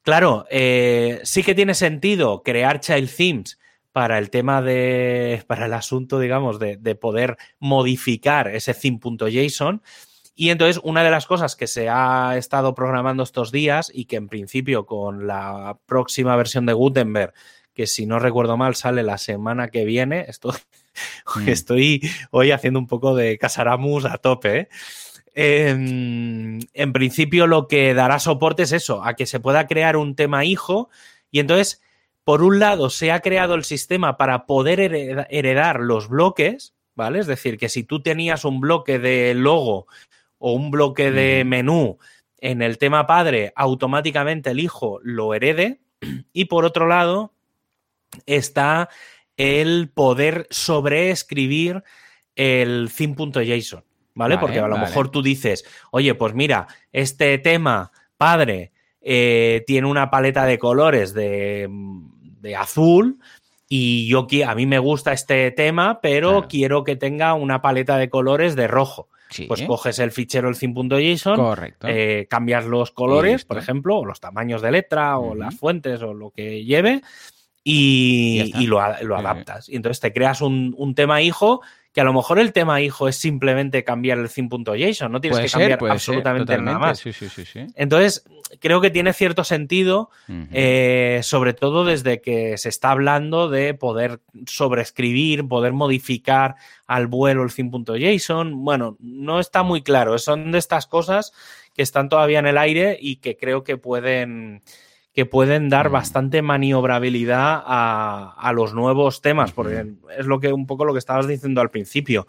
[0.00, 3.58] Claro, eh, sí que tiene sentido crear child themes
[3.92, 9.82] para el tema de, para el asunto, digamos, de, poder modificar ese theme.json.
[10.34, 14.16] Y entonces, una de las cosas que se ha estado programando estos días y que
[14.16, 17.34] en principio con la próxima versión de Gutenberg,
[17.74, 20.56] que si no recuerdo mal sale la semana que viene, estoy,
[21.36, 21.48] mm.
[21.48, 24.68] estoy hoy haciendo un poco de Casaramus a tope, ¿eh?
[25.34, 30.14] em, en principio lo que dará soporte es eso, a que se pueda crear un
[30.14, 30.90] tema hijo
[31.30, 31.82] y entonces
[32.24, 34.80] por un lado, se ha creado el sistema para poder
[35.30, 37.18] heredar los bloques, ¿vale?
[37.18, 39.86] Es decir, que si tú tenías un bloque de logo
[40.44, 41.98] o un bloque de menú
[42.38, 45.80] en el tema padre, automáticamente el hijo lo herede.
[46.32, 47.32] Y por otro lado,
[48.26, 48.88] está
[49.36, 51.84] el poder sobreescribir
[52.34, 54.36] el theme.json, ¿vale?
[54.38, 60.10] Porque a lo mejor tú dices, oye, pues mira, este tema padre eh, tiene una
[60.10, 61.70] paleta de colores de,
[62.58, 63.20] azul
[63.68, 68.10] y yo a mí me gusta este tema, pero quiero que tenga una paleta de
[68.10, 69.08] colores de rojo.
[69.48, 74.62] Pues coges el fichero el theme.json, eh, cambias los colores, por ejemplo, o los tamaños
[74.62, 77.02] de letra, o las fuentes, o lo que lleve,
[77.64, 79.68] y, lo, adaptas.
[79.68, 81.62] Y entonces te creas un, tema hijo
[81.92, 85.48] que a lo mejor el tema hijo es simplemente cambiar el theme.json, no tienes que
[85.48, 87.04] cambiar absolutamente nada más.
[87.76, 88.24] Entonces,
[88.60, 90.10] creo que tiene cierto sentido,
[90.52, 97.42] eh, sobre todo desde que se está hablando de poder sobreescribir, poder modificar al vuelo
[97.42, 98.64] el theme.json.
[98.64, 101.32] Bueno, no está muy claro, son de estas cosas
[101.74, 104.62] que están todavía en el aire y que creo que pueden
[105.12, 110.84] que pueden dar bastante maniobrabilidad a, los nuevos temas, porque es lo que un poco
[110.84, 112.26] lo que estabas diciendo al principio.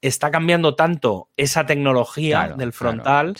[0.00, 3.34] Está cambiando tanto esa tecnología del frontal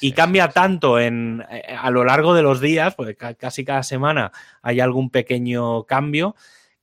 [0.00, 4.32] y cambia tanto en, eh, a lo largo de los días, porque casi cada semana
[4.62, 6.34] hay algún pequeño cambio,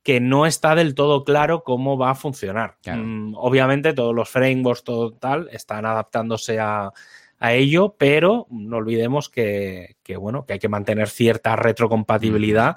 [0.04, 2.76] que no está del todo claro cómo va a funcionar.
[2.86, 6.92] Mm, obviamente todos los frameworks, todo tal, están adaptándose a,
[7.38, 12.76] a ello, pero no olvidemos que, bueno, que hay que mantener cierta retrocompatibilidad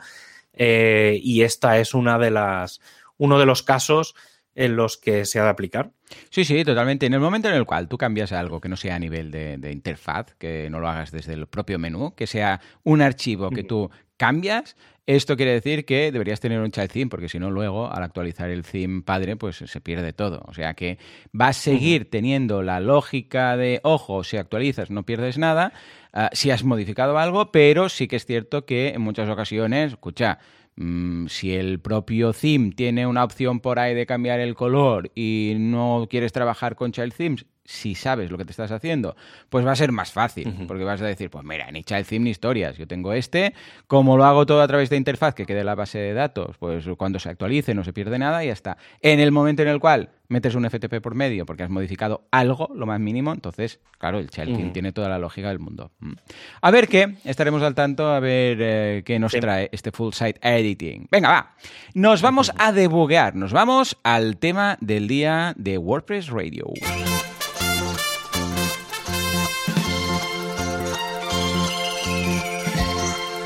[0.54, 2.82] eh, y esta es una de las,
[3.18, 4.16] uno de los casos
[4.56, 5.92] en los que se ha de aplicar.
[6.30, 7.06] Sí, sí, totalmente.
[7.06, 9.58] En el momento en el cual tú cambias algo que no sea a nivel de,
[9.58, 13.64] de interfaz, que no lo hagas desde el propio menú, que sea un archivo que
[13.64, 14.76] tú cambias,
[15.16, 18.52] esto quiere decir que deberías tener un child theme, porque si no, luego al actualizar
[18.52, 20.44] el theme padre, pues se pierde todo.
[20.46, 21.00] O sea que
[21.40, 25.74] va a seguir teniendo la lógica de, ojo, si actualizas no pierdes nada,
[26.14, 30.38] ah, si has modificado algo, pero sí que es cierto que en muchas ocasiones, escucha,
[30.76, 35.56] mm, si el propio theme tiene una opción por ahí de cambiar el color y
[35.58, 39.16] no quieres trabajar con child themes, si sabes lo que te estás haciendo,
[39.50, 42.24] pues va a ser más fácil, porque vas a decir, pues mira, ni child theme
[42.24, 43.54] ni historias, yo tengo este,
[43.86, 46.58] como lo hago todo a través de interfaz que quede en la base de datos,
[46.58, 48.78] pues cuando se actualice no se pierde nada y ya está.
[49.02, 52.72] En el momento en el cual metes un FTP por medio porque has modificado algo,
[52.74, 55.92] lo más mínimo, entonces, claro, el child theme tiene toda la lógica del mundo.
[56.00, 56.14] Mm.
[56.62, 60.40] A ver qué, estaremos al tanto a ver eh, qué nos trae este full site
[60.42, 61.08] editing.
[61.12, 61.56] Venga, va.
[61.94, 66.66] Nos vamos a debuguear, nos vamos al tema del día de WordPress Radio.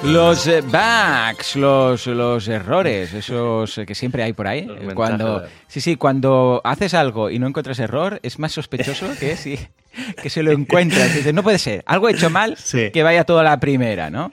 [0.04, 4.68] Los eh, bugs, los, los errores, esos que siempre hay por ahí.
[4.94, 9.58] Cuando, sí, sí, cuando haces algo y no encuentras error, es más sospechoso que si
[10.22, 11.16] que se lo encuentras.
[11.16, 14.30] Dices, no puede ser, algo hecho mal que vaya toda la primera, ¿no?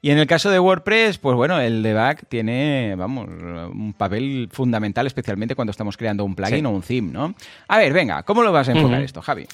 [0.00, 5.06] Y en el caso de WordPress, pues bueno, el debug tiene, vamos, un papel fundamental,
[5.06, 7.34] especialmente cuando estamos creando un plugin o un theme, ¿no?
[7.66, 9.46] A ver, venga, ¿cómo lo vas a enfocar esto, Javi?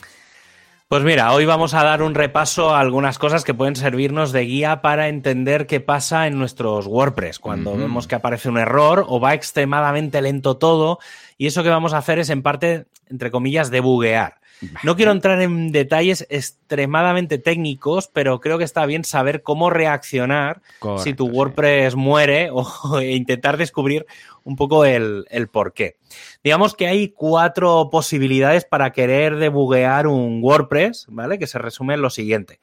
[0.87, 4.43] Pues mira, hoy vamos a dar un repaso a algunas cosas que pueden servirnos de
[4.43, 9.19] guía para entender qué pasa en nuestros WordPress cuando vemos que aparece un error o
[9.19, 10.99] va extremadamente lento todo.
[11.39, 14.41] Y eso que vamos a hacer es en parte, entre comillas, debuguear.
[14.83, 20.63] No quiero entrar en detalles extremadamente técnicos, pero creo que está bien saber cómo reaccionar
[20.99, 24.07] si tu WordPress muere o intentar descubrir
[24.45, 25.97] un poco el, el por qué.
[26.43, 31.39] Digamos que hay cuatro posibilidades para querer debuguear un WordPress, ¿vale?
[31.39, 32.61] Que se resume en lo siguiente.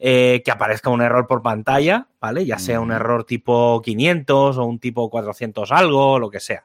[0.00, 2.46] Eh, que aparezca un error por pantalla, ¿vale?
[2.46, 6.64] Ya sea un error tipo 500 o un tipo 400 algo, lo que sea.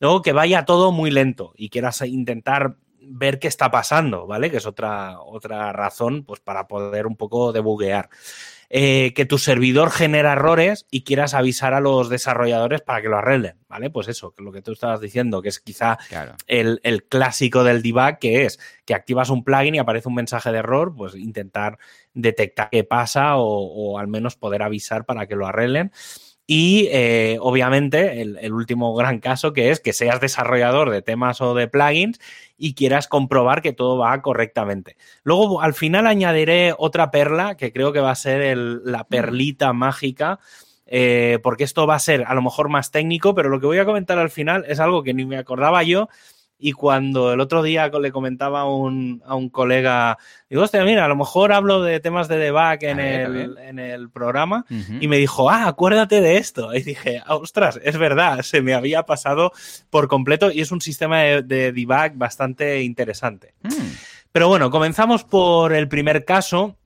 [0.00, 4.50] Luego que vaya todo muy lento y quieras intentar ver qué está pasando, ¿vale?
[4.50, 8.08] Que es otra, otra razón, pues, para poder un poco debuguear.
[8.70, 13.18] Eh, que tu servidor genera errores y quieras avisar a los desarrolladores para que lo
[13.18, 13.90] arreglen, ¿vale?
[13.90, 15.98] Pues eso, que lo que tú estabas diciendo, que es quizá
[16.46, 20.58] el, clásico del debug, que es que activas un plugin y aparece un mensaje de
[20.58, 21.78] error, pues intentar
[22.14, 25.92] detectar qué pasa o, o al menos poder avisar para que lo arreglen.
[26.46, 31.54] Y eh, obviamente el, último gran caso que es que seas desarrollador de temas o
[31.54, 32.20] de plugins
[32.56, 34.96] y quieras comprobar que todo va correctamente.
[35.22, 40.38] Luego al final añadiré otra perla que creo que va a ser la perlita mágica.
[40.86, 43.78] Eh, porque esto va a ser a lo mejor más técnico, pero lo que voy
[43.78, 46.10] a comentar al final es algo que ni me acordaba yo
[46.64, 50.16] y cuando el otro día le comentaba a un, a un colega,
[50.48, 54.08] digo, hostia, mira, a lo mejor hablo de temas de debug en, el, en el,
[54.08, 54.64] programa
[54.98, 56.74] y me dijo, ah, acuérdate de esto.
[56.74, 59.52] Y dije, ostras, es verdad, se me había pasado
[59.90, 63.52] por completo y es un sistema de, debug bastante interesante.
[63.62, 63.68] Mm.
[64.32, 66.78] Pero bueno, comenzamos por el primer caso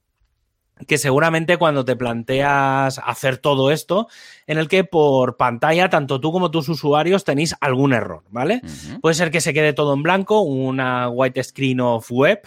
[0.87, 4.09] que seguramente cuando te planteas hacer todo esto,
[4.47, 8.63] en el que por pantalla, tanto tú como tus usuarios tenéis algún error, ¿vale?
[9.01, 12.41] Puede ser que se quede todo en blanco, una white screen of web,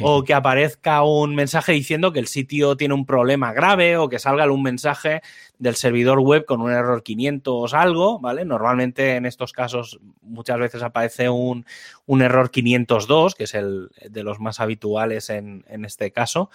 [0.00, 4.18] o que aparezca un mensaje diciendo que el sitio tiene un problema grave, o que
[4.18, 5.22] salga un mensaje
[5.58, 8.44] del servidor web con un error 500 algo, ¿vale?
[8.44, 11.64] Normalmente en estos casos muchas veces aparece un,
[12.08, 16.50] error 502, que es el de los más habituales en, en este caso.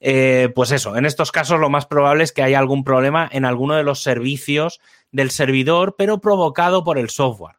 [0.00, 3.44] Eh, pues eso, en estos casos lo más probable es que haya algún problema en
[3.44, 4.80] alguno de los servicios
[5.12, 7.56] del servidor, pero provocado por el software.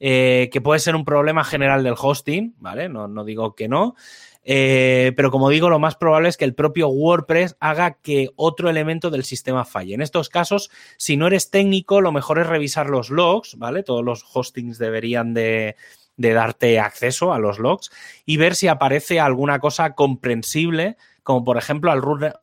[0.00, 2.88] Eh, que puede ser un problema general del hosting, ¿vale?
[2.88, 3.96] No, no digo que no.
[4.50, 8.70] Eh, pero como digo, lo más probable es que el propio WordPress haga que otro
[8.70, 9.92] elemento del sistema falle.
[9.92, 13.82] En estos casos, si no eres técnico, lo mejor es revisar los logs, ¿vale?
[13.82, 15.76] Todos los hostings deberían de,
[16.16, 17.90] darte acceso a los logs
[18.24, 21.92] y ver si aparece alguna cosa comprensible como por ejemplo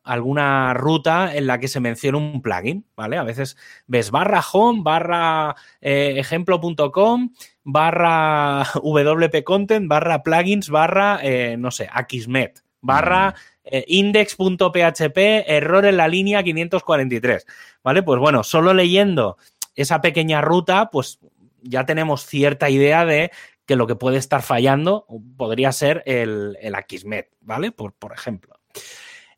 [0.04, 3.16] alguna ruta en la que se menciona un plugin, ¿vale?
[3.16, 3.56] A veces
[3.88, 7.30] ves barra home, barra eh, ejemplo.com,
[7.66, 13.34] barra wp content, barra plugins, barra, eh, no sé, Akismet, barra mm.
[13.64, 17.44] eh, index.php, error en la línea 543,
[17.82, 18.02] ¿vale?
[18.04, 19.36] Pues bueno, solo leyendo
[19.74, 21.18] esa pequeña ruta, pues
[21.60, 23.32] ya tenemos cierta idea de
[23.66, 27.72] que lo que puede estar fallando podría ser el, el Akismet, ¿vale?
[27.72, 28.54] Por, por ejemplo.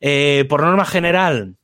[0.00, 1.56] Eh, por norma general,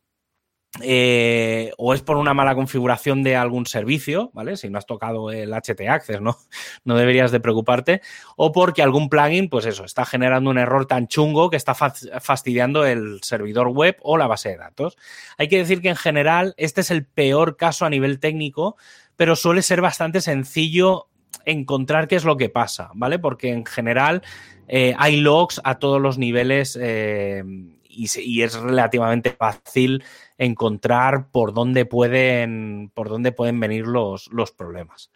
[0.82, 4.56] eh, o es por una mala configuración de algún servicio, ¿vale?
[4.56, 6.36] Si no has tocado el HT Access, ¿no?
[6.84, 8.02] No deberías de preocuparte.
[8.36, 12.84] O porque algún plugin, pues eso, está generando un error tan chungo que está fastidiando
[12.84, 14.96] el servidor web o la base de datos.
[15.38, 18.76] Hay que decir que en general este es el peor caso a nivel técnico,
[19.16, 21.08] pero suele ser bastante sencillo
[21.44, 23.18] encontrar qué es lo que pasa, ¿vale?
[23.18, 24.22] Porque en general
[24.66, 27.44] eh, hay logs a todos los niveles eh,
[27.96, 30.04] y, es relativamente fácil
[30.38, 35.10] encontrar por dónde pueden, por dónde pueden venir los, los problemas.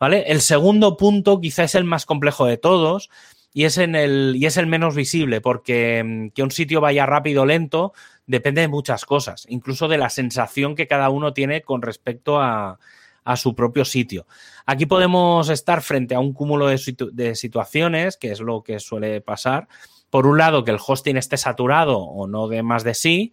[0.00, 0.24] ¿Vale?
[0.26, 3.10] El segundo punto quizá es el más complejo de todos
[3.52, 7.06] y es, en el, y es el menos visible porque mm, que un sitio vaya
[7.06, 7.92] rápido o lento
[8.26, 12.78] depende de muchas cosas, incluso de la sensación que cada uno tiene con respecto a,
[13.24, 14.26] a su propio sitio.
[14.66, 19.68] Aquí podemos estar frente a un cúmulo de, situaciones, que es lo que suele pasar.
[20.14, 23.32] Por un lado, que el hosting esté saturado o no de más de sí.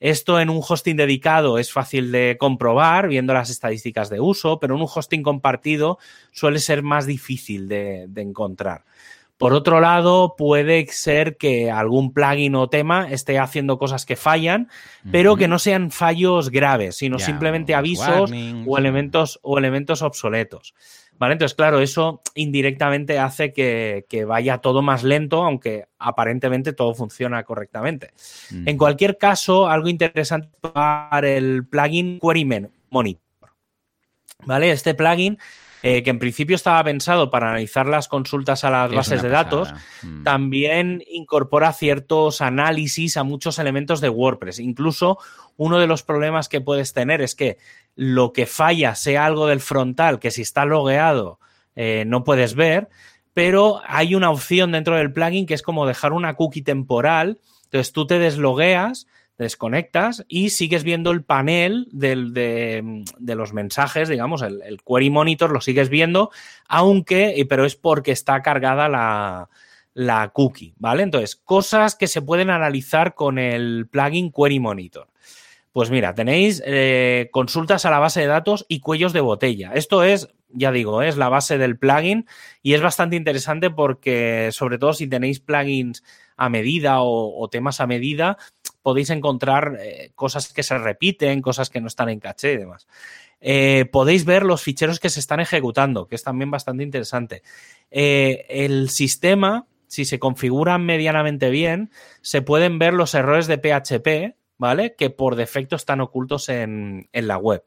[0.00, 4.74] Esto en un hosting dedicado es fácil de comprobar viendo las estadísticas de uso, pero
[4.74, 6.00] en un hosting compartido
[6.32, 8.82] suele ser más difícil de encontrar.
[9.38, 14.70] Por otro lado, puede ser que algún plugin o tema esté haciendo cosas que fallan,
[15.12, 18.32] pero que no sean fallos graves, sino simplemente avisos
[18.66, 20.74] o elementos, o elementos obsoletos.
[21.18, 21.32] ¿Vale?
[21.32, 28.10] Entonces, claro, eso indirectamente hace que, vaya todo más lento, aunque aparentemente todo funciona correctamente.
[28.50, 33.22] En cualquier caso, algo interesante para el plugin Query Monitor.
[34.44, 34.70] ¿Vale?
[34.70, 35.38] Este plugin
[35.82, 39.72] eh, que en principio estaba pensado para analizar las consultas a las bases de datos,
[40.02, 40.22] mm.
[40.22, 44.58] también incorpora ciertos análisis a muchos elementos de WordPress.
[44.58, 45.18] Incluso
[45.56, 47.58] uno de los problemas que puedes tener es que
[47.94, 51.38] lo que falla sea algo del frontal, que si está logueado
[51.74, 52.88] eh, no puedes ver,
[53.34, 57.38] pero hay una opción dentro del plugin que es como dejar una cookie temporal.
[57.64, 59.06] Entonces tú te deslogueas
[59.38, 65.88] desconectas y sigues viendo el panel de, los mensajes, digamos, el, query monitor lo sigues
[65.88, 66.30] viendo,
[66.68, 68.88] aunque, pero es porque está cargada
[69.94, 71.02] la, cookie, ¿vale?
[71.02, 75.08] Entonces, cosas que se pueden analizar con el plugin Query Monitor.
[75.72, 79.72] Pues mira, tenéis eh, consultas a la base de datos y cuellos de botella.
[79.74, 82.26] Esto es, ya digo, es la base del plugin
[82.62, 86.02] y es bastante interesante porque, sobre todo si tenéis plugins
[86.38, 88.38] a medida o temas a medida,
[88.86, 92.86] podéis encontrar eh, cosas que se repiten, cosas que no están en caché y demás.
[93.40, 97.42] Eh, podéis ver los ficheros que se están ejecutando, que es también bastante interesante.
[97.90, 104.36] Eh, el sistema, si se configura medianamente bien, se pueden ver los errores de PHP
[104.56, 104.94] ¿vale?
[104.94, 107.64] Que por defecto están ocultos en, la web.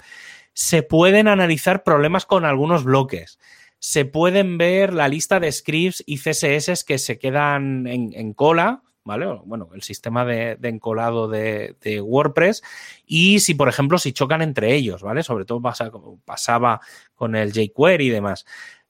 [0.53, 3.39] Se pueden analizar problemas con algunos bloques.
[3.79, 9.25] Se pueden ver la lista de scripts y CSS que se quedan en cola, ¿vale?
[9.45, 12.61] Bueno, el sistema de, encolado de, WordPress
[13.05, 15.23] y si, por ejemplo, si chocan entre ellos, ¿vale?
[15.23, 15.91] Sobre todo pasa,
[16.25, 16.81] pasaba
[17.15, 18.45] con el jQuery y demás.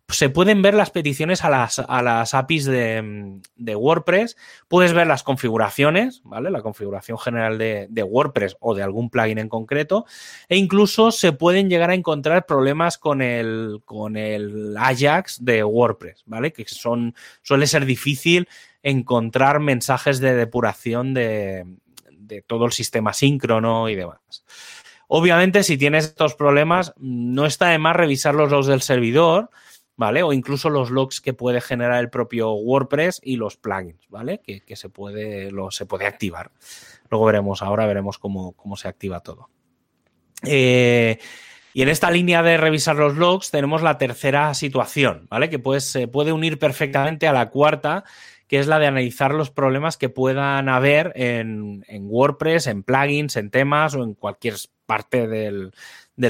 [0.10, 4.38] Se pueden ver las peticiones a las, a las APIs de, WordPress,
[4.68, 6.49] puedes ver las configuraciones, ¿vale?
[6.49, 10.05] La configuración general de, WordPress o de algún plugin en concreto,
[10.47, 16.24] e incluso se pueden llegar a encontrar problemas con el, con el Ajax de WordPress,
[16.26, 16.53] ¿vale?
[16.53, 18.47] Que son, suele ser difícil
[18.84, 21.66] encontrar mensajes de depuración de,
[22.47, 24.45] todo el sistema síncrono y demás.
[25.07, 29.49] Obviamente, si tienes estos problemas, no está de más revisar los logs del servidor,
[30.00, 30.24] ¿vale?
[30.24, 34.39] O incluso los logs que puede generar el propio WordPress y los plugins, ¿vale?
[34.39, 36.52] Que, se, puede, se puede activar.
[37.10, 39.50] Luego veremos, ahora veremos cómo, se activa todo.
[40.45, 41.20] Eh,
[41.74, 45.50] y en esta línea de revisar los logs tenemos la tercera situación, ¿vale?
[45.50, 48.06] Que pues, se puede unir perfectamente a la cuarta,
[48.47, 53.52] que es la de analizar los problemas que puedan haber en, WordPress, en plugins, en
[53.52, 55.74] temas o en cualquier parte del,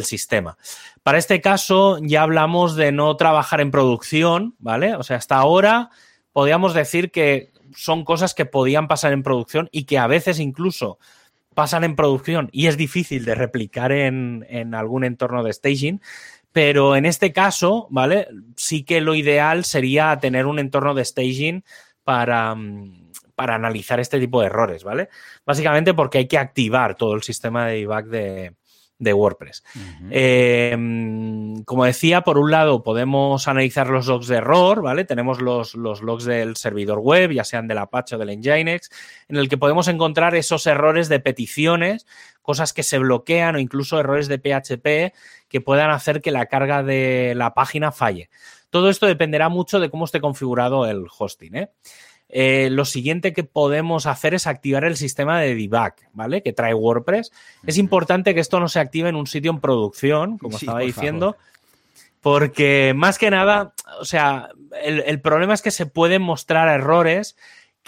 [0.04, 0.58] sistema.
[1.04, 4.96] Para este caso ya hablamos de no trabajar en producción, ¿vale?
[4.96, 5.90] O sea, hasta ahora
[6.32, 11.00] podríamos decir que son cosas que podían pasar en producción y que a veces incluso
[11.54, 16.02] pasan en producción y es difícil de replicar en, algún entorno de staging.
[16.52, 18.28] Pero en este caso, ¿vale?
[18.56, 21.64] Sí que lo ideal sería tener un entorno de staging
[22.10, 25.10] Mm, para, analizar este tipo de errores, ¿vale?
[25.46, 28.56] Básicamente porque hay que activar todo el sistema de debug de,
[29.00, 29.64] WordPress.
[30.12, 35.06] Eh, mm, como decía, por un lado podemos analizar los logs de error, ¿vale?
[35.06, 38.90] Tenemos los, los, logs del servidor web, ya sean del Apache o del Nginx,
[39.30, 42.06] en el que podemos encontrar esos errores de peticiones,
[42.42, 45.16] cosas que se bloquean o incluso errores de PHP
[45.48, 48.30] que puedan hacer que la carga de la página falle.
[48.70, 51.56] Todo esto dependerá mucho de cómo esté configurado el hosting.
[51.56, 51.72] ¿eh?
[52.32, 56.44] Eh, lo siguiente que podemos hacer es activar el sistema de debug, ¿vale?
[56.44, 57.32] Que trae WordPress.
[57.66, 61.38] Es importante que esto no se active en un sitio en producción, como estaba diciendo,
[62.22, 64.50] porque más que nada, o sea,
[64.84, 67.36] el, problema es que se pueden mostrar errores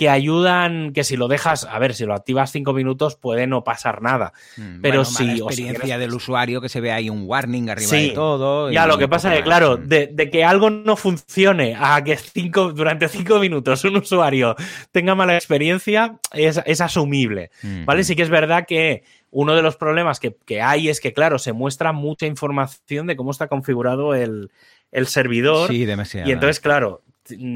[0.02, 3.64] que ayudan, que si lo dejas, a ver, si lo activas cinco minutos puede no
[3.64, 4.34] pasar nada.
[4.58, 5.28] Mm, pero si...
[5.28, 8.72] La experiencia del usuario que se ve ahí un warning arriba de todo.
[8.72, 9.88] Ya, lo que pasa es que, claro, mm.
[9.88, 14.56] de, que algo no funcione a que cinco, durante cinco minutos un usuario
[14.92, 17.52] tenga mala experiencia es, asumible,
[17.86, 18.04] ¿vale?
[18.04, 21.54] Sí que es verdad que uno de los problemas que, hay es que, claro, se
[21.54, 24.50] muestra mucha información de cómo está configurado el,
[24.92, 25.70] el servidor.
[25.70, 26.28] Sí, demasiado.
[26.28, 27.04] Y entonces, claro,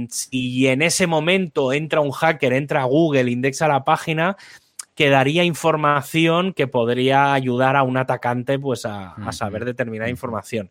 [0.09, 4.38] si en ese momento entra un hacker, entra a Google, indexa la página,
[4.95, 10.69] quedaría información que podría ayudar a un atacante pues, a, saber determinada información.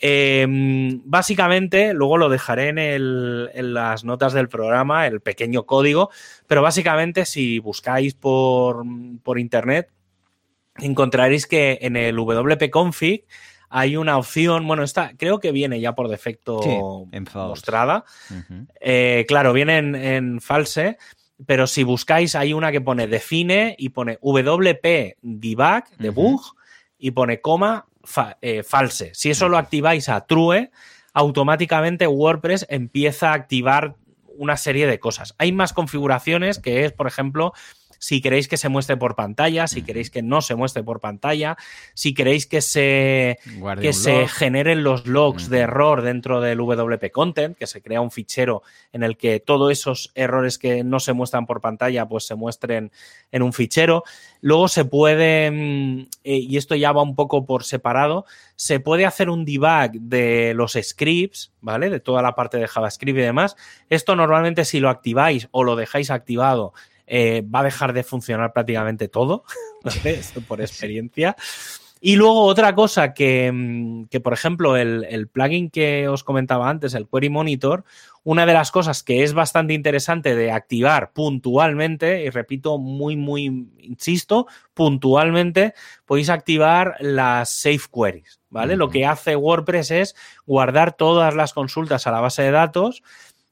[0.00, 6.10] Em, básicamente, luego lo dejaré en, las notas del programa, el pequeño código,
[6.46, 8.84] pero básicamente si buscáis por,
[9.24, 9.90] por internet,
[10.76, 13.24] encontraréis que en el wp-config
[13.70, 18.04] hay una opción, bueno, esta creo que viene ya por defecto mostrada.
[18.80, 19.78] Eh, claro, viene
[20.16, 20.98] en, false,
[21.46, 26.40] pero si buscáis hay una que pone define y pone WP debug, debug,
[26.98, 27.86] y pone coma
[28.40, 29.12] eh, false.
[29.14, 30.70] Si eso lo activáis a true,
[31.12, 33.96] automáticamente WordPress empieza a activar
[34.38, 35.34] una serie de cosas.
[35.38, 37.52] Hay más configuraciones que es, por ejemplo,
[37.98, 41.56] si queréis que se muestre por pantalla, si queréis que no se muestre por pantalla,
[41.94, 43.38] si queréis que se,
[43.80, 48.10] que se generen los logs de error dentro del WP Content, que se crea un
[48.10, 52.34] fichero en el que todos esos errores que no se muestran por pantalla, pues se
[52.34, 52.90] muestren
[53.32, 54.04] en un fichero.
[54.40, 58.24] Luego se puede, mm, eh, y esto ya va un poco por separado,
[58.56, 61.90] se puede hacer un debug de los scripts, ¿vale?
[61.90, 63.56] De toda la parte de JavaScript y demás.
[63.90, 66.72] Esto normalmente si lo activáis o lo dejáis activado
[67.08, 69.44] eh, va a dejar de funcionar prácticamente todo,
[70.04, 71.36] Esto por experiencia.
[72.00, 77.08] Y luego otra cosa que, mm, por ejemplo, el, plugin que os comentaba antes, el
[77.08, 77.84] Query Monitor,
[78.22, 83.46] una de las cosas que es bastante interesante de activar puntualmente, y repito, muy, muy,
[83.80, 88.76] insisto, puntualmente, podéis activar las safe queries, ¿vale?
[88.76, 93.02] Lo que hace WordPress es guardar todas las consultas a la base de datos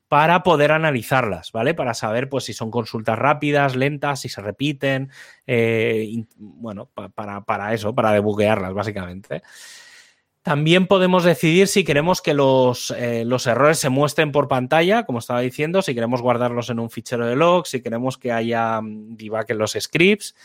[0.09, 1.75] para poder analizarlas, ¿vale?
[1.75, 5.11] Para saber pues si son consultas rápidas, lentas, si se repiten,
[5.47, 9.43] eh, bueno, para, para, eso, para debuguearlas, básicamente.
[10.43, 15.19] También podemos decidir si queremos que los, eh, los, errores se muestren por pantalla, como
[15.19, 19.17] estaba diciendo, si queremos guardarlos en un fichero de log, si queremos que haya mm,
[19.17, 20.37] debug en los scripts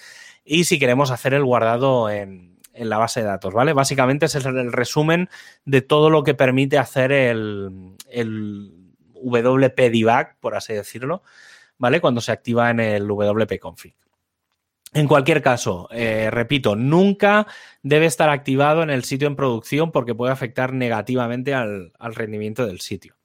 [0.43, 3.74] y si queremos hacer el guardado en, en la base de datos, ¿vale?
[3.74, 5.30] Básicamente ese es el resumen
[5.66, 8.81] de todo lo que permite hacer el, el
[9.22, 11.24] WP debug, por así decirlo,
[11.78, 12.01] ¿vale?
[12.01, 13.95] Cuando se activa en el WP config.
[14.93, 17.47] En cualquier caso, eh, repito, nunca
[17.82, 22.82] debe estar activado en el sitio en producción porque puede afectar negativamente al, rendimiento del
[22.82, 23.15] sitio.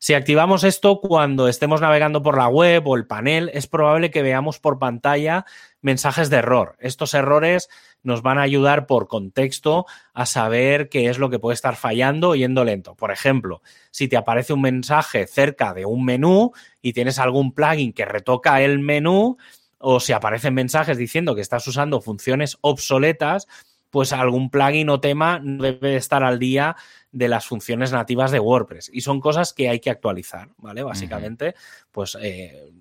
[0.00, 4.22] Si activamos esto cuando estemos navegando por la web o el panel, es probable que
[4.22, 5.46] veamos por pantalla
[5.80, 6.74] mensajes de error.
[6.80, 7.68] Estos errores
[8.02, 12.34] nos van a ayudar por contexto a saber qué es lo que puede estar fallando
[12.34, 12.94] yendo lento.
[12.94, 17.92] Por ejemplo, si te aparece un mensaje cerca de un menú y tienes algún plugin
[17.92, 19.36] que retoca el menú,
[19.78, 23.48] o si aparecen mensajes diciendo que estás usando funciones obsoletas,
[23.90, 26.76] pues algún plugin o tema no debe estar al día
[27.10, 28.90] de las funciones nativas de WordPress.
[28.92, 30.82] Y son cosas que hay que actualizar, ¿vale?
[30.82, 31.54] Básicamente,
[31.90, 32.72] pues eh,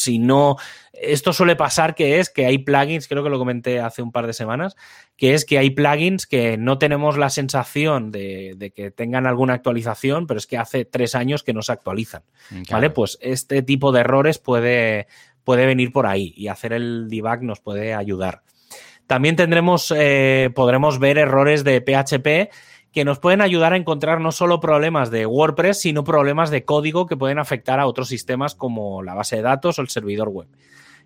[0.00, 0.56] si no,
[0.92, 4.26] esto suele pasar que es que hay plugins, creo que lo comenté hace un par
[4.26, 4.76] de semanas,
[5.16, 10.26] que es que hay plugins que no tenemos la sensación de, que tengan alguna actualización,
[10.26, 12.22] pero es que hace tres años que no se actualizan,
[12.70, 12.90] ¿vale?
[12.90, 15.06] Pues este tipo de errores puede,
[15.44, 18.42] puede venir por ahí y hacer el debug nos puede ayudar.
[19.06, 22.54] También tendremos, eh, podremos ver errores de PHP
[22.92, 27.06] que nos pueden ayudar a encontrar no solo problemas de WordPress, sino problemas de código
[27.06, 30.48] que pueden afectar a otros sistemas como la base de datos o el servidor web.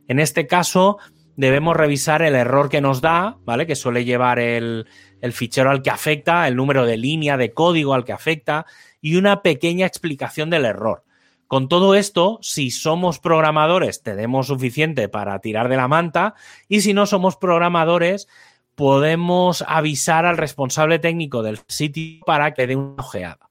[0.09, 0.99] En este caso,
[1.37, 3.67] debemos revisar el error que nos da, ¿vale?
[3.67, 4.87] Que suele llevar el,
[5.21, 8.67] el fichero al que afecta, el número de línea de código al que afecta
[9.01, 11.05] y una pequeña explicación del error.
[11.47, 16.35] Con todo esto, si somos programadores, tenemos suficiente para tirar de la manta
[16.69, 18.29] y si no somos programadores,
[18.75, 23.51] podemos avisar al responsable técnico del sitio para que dé una ojeada.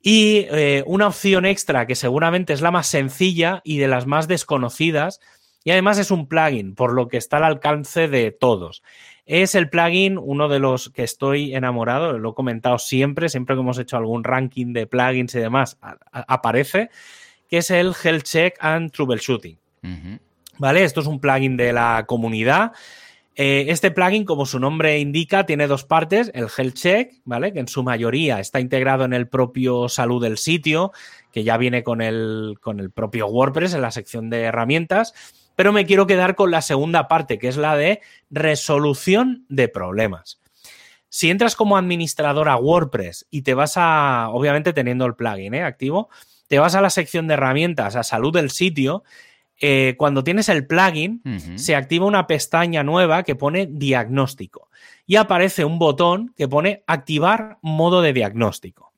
[0.00, 4.26] Y eh, una opción extra que seguramente es la más sencilla y de las más
[4.26, 5.20] desconocidas,
[5.64, 8.82] y además es un plugin, por lo que está al alcance de todos.
[9.26, 13.60] Es el plugin, uno de los que estoy enamorado, lo he comentado siempre, siempre que
[13.60, 15.78] hemos hecho algún ranking de plugins y demás,
[16.10, 16.90] aparece,
[17.48, 19.58] que es el Health Check and Troubleshooting.
[20.58, 20.84] ¿Vale?
[20.84, 22.72] Esto es un plugin de la comunidad.
[23.34, 27.52] Eh, este plugin, como su nombre indica, tiene dos partes, el Health Check, ¿vale?
[27.52, 30.92] Que en su mayoría está integrado en el propio salud del sitio,
[31.32, 35.14] que ya viene con el, con el propio WordPress en la sección de herramientas
[35.56, 40.40] pero me quiero quedar con la segunda parte, que es la de resolución de problemas.
[41.08, 45.62] Si entras como administrador a WordPress y te vas a, obviamente teniendo el plugin ¿eh?
[45.62, 46.08] activo,
[46.48, 49.04] te vas a la sección de herramientas, a salud del sitio,
[49.64, 51.22] eh, cuando tienes el plugin,
[51.54, 54.68] se activa una pestaña nueva que pone diagnóstico
[55.06, 58.92] y aparece un botón que pone activar modo de diagnóstico.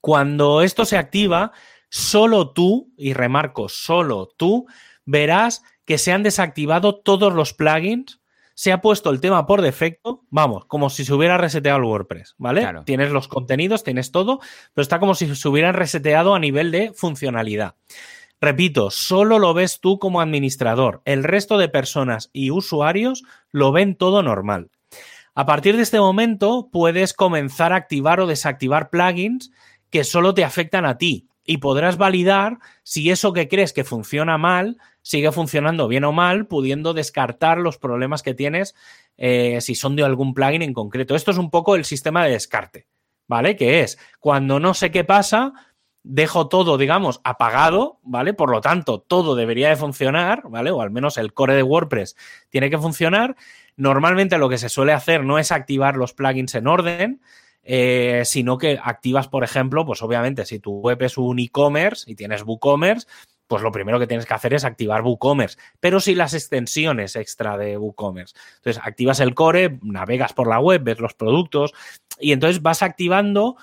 [0.00, 1.52] Cuando esto se activa,
[1.90, 4.66] solo tú, y remarco, solo tú,
[5.04, 8.22] verás que se han desactivado todos los plugins,
[8.54, 12.36] se ha puesto el tema por defecto, vamos, como si se hubiera reseteado el WordPress,
[12.38, 12.66] ¿vale?
[12.86, 14.40] Tienes los contenidos, tienes todo,
[14.72, 17.74] pero está como si se hubieran reseteado a nivel de funcionalidad.
[18.40, 21.02] Repito, solo lo ves tú como administrador.
[21.04, 24.70] El resto de personas y usuarios lo ven todo normal.
[25.34, 29.50] A partir de este momento puedes comenzar a activar o desactivar plugins
[29.90, 34.36] que solo te afectan a ti y podrás validar si eso que crees que funciona
[34.36, 38.74] mal sigue funcionando bien o mal, pudiendo descartar los problemas que tienes
[39.16, 41.14] eh, si son de algún plugin en concreto.
[41.14, 42.86] Esto es un poco el sistema de descarte,
[43.26, 43.56] ¿vale?
[43.56, 45.52] Que es cuando no sé qué pasa,
[46.02, 48.34] dejo todo, digamos, apagado, ¿vale?
[48.34, 50.70] Por lo tanto, todo debería de funcionar, ¿vale?
[50.70, 52.16] O al menos el core de WordPress
[52.48, 53.36] tiene que funcionar.
[53.76, 57.20] Normalmente lo que se suele hacer no es activar los plugins en orden,
[57.62, 62.14] eh, sino que activas, por ejemplo, pues obviamente si tu web es un e-commerce y
[62.14, 63.06] tienes WooCommerce,
[63.46, 67.56] pues lo primero que tienes que hacer es activar WooCommerce, pero sí las extensiones extra
[67.56, 68.34] de WooCommerce.
[68.56, 71.72] Entonces, activas el core, navegas por la web, ves los productos
[72.18, 73.56] y entonces vas activando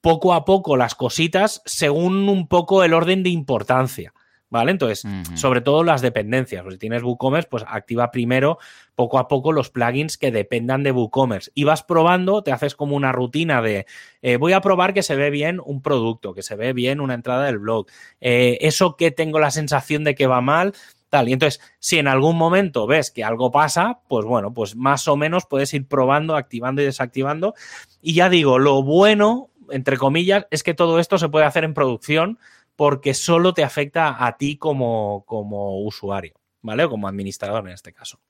[0.00, 4.12] poco a poco las cositas según un poco el orden de importancia.
[4.50, 4.70] ¿Vale?
[4.70, 6.62] Entonces, sobre todo las dependencias.
[6.62, 8.56] Pues si tienes WooCommerce, pues activa primero
[8.94, 11.50] poco a poco los plugins que dependan de WooCommerce.
[11.54, 13.84] Y vas probando, te haces como una rutina de
[14.22, 17.12] eh, voy a probar que se ve bien un producto, que se ve bien una
[17.12, 17.88] entrada del blog.
[18.22, 20.72] Eh, eso que tengo la sensación de que va mal,
[21.10, 21.28] tal.
[21.28, 25.16] Y entonces, si en algún momento ves que algo pasa, pues bueno, pues más o
[25.16, 27.54] menos puedes ir probando, activando y desactivando.
[28.00, 31.74] Y ya digo, lo bueno, entre comillas, es que todo esto se puede hacer en
[31.74, 32.38] producción
[32.76, 36.34] porque solo te afecta a ti como, como usuario.
[36.62, 36.84] ¿vale?
[36.84, 38.20] O como administrador en este caso.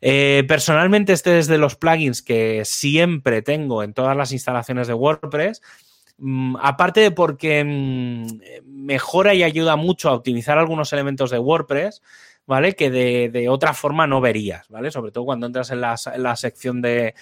[0.00, 4.94] Eh, personalmente, este es de los plugins que siempre tengo en todas las instalaciones de
[4.94, 5.62] WordPress.
[6.18, 8.26] Mm, aparte de porque mm,
[8.66, 12.02] mejora y ayuda mucho a optimizar algunos elementos de WordPress,
[12.50, 12.74] ¿vale?
[12.74, 14.90] Que de, otra forma no verías, ¿vale?
[14.90, 15.96] Sobre todo cuando entras en la,
[16.34, 17.14] sección de,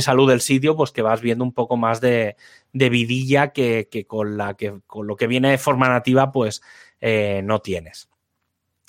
[0.00, 2.36] salud del sitio, pues que vas viendo un poco más de,
[2.74, 6.60] vidilla que, con la que con lo que viene de forma nativa, pues
[7.00, 8.10] eh, no tienes.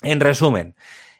[0.02, 0.76] En resumen,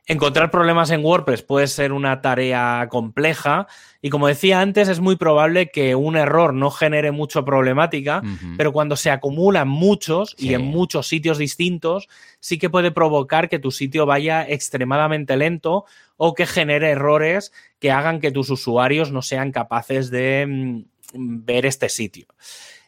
[0.08, 3.66] Encontrar problemas en WordPress puede ser una tarea compleja.
[4.00, 8.22] Y como decía antes, es muy probable que un error no genere mucha problemática,
[8.56, 13.58] pero cuando se acumulan muchos y en muchos sitios distintos, sí que puede provocar que
[13.58, 15.86] tu sitio vaya extremadamente lento
[16.16, 21.66] o que genere errores que hagan que tus usuarios no sean capaces de mm, ver
[21.66, 22.26] este sitio.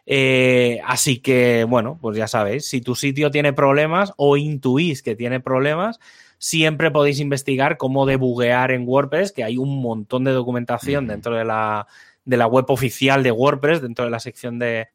[0.07, 5.15] Eh, así que, bueno, pues ya sabéis, si tu sitio tiene problemas o intuís que
[5.15, 5.99] tiene problemas,
[6.39, 11.45] siempre podéis investigar cómo debuguear en WordPress, que hay un montón de documentación dentro de
[11.45, 11.87] la,
[12.25, 14.89] de la, web oficial de WordPress, dentro de la sección de,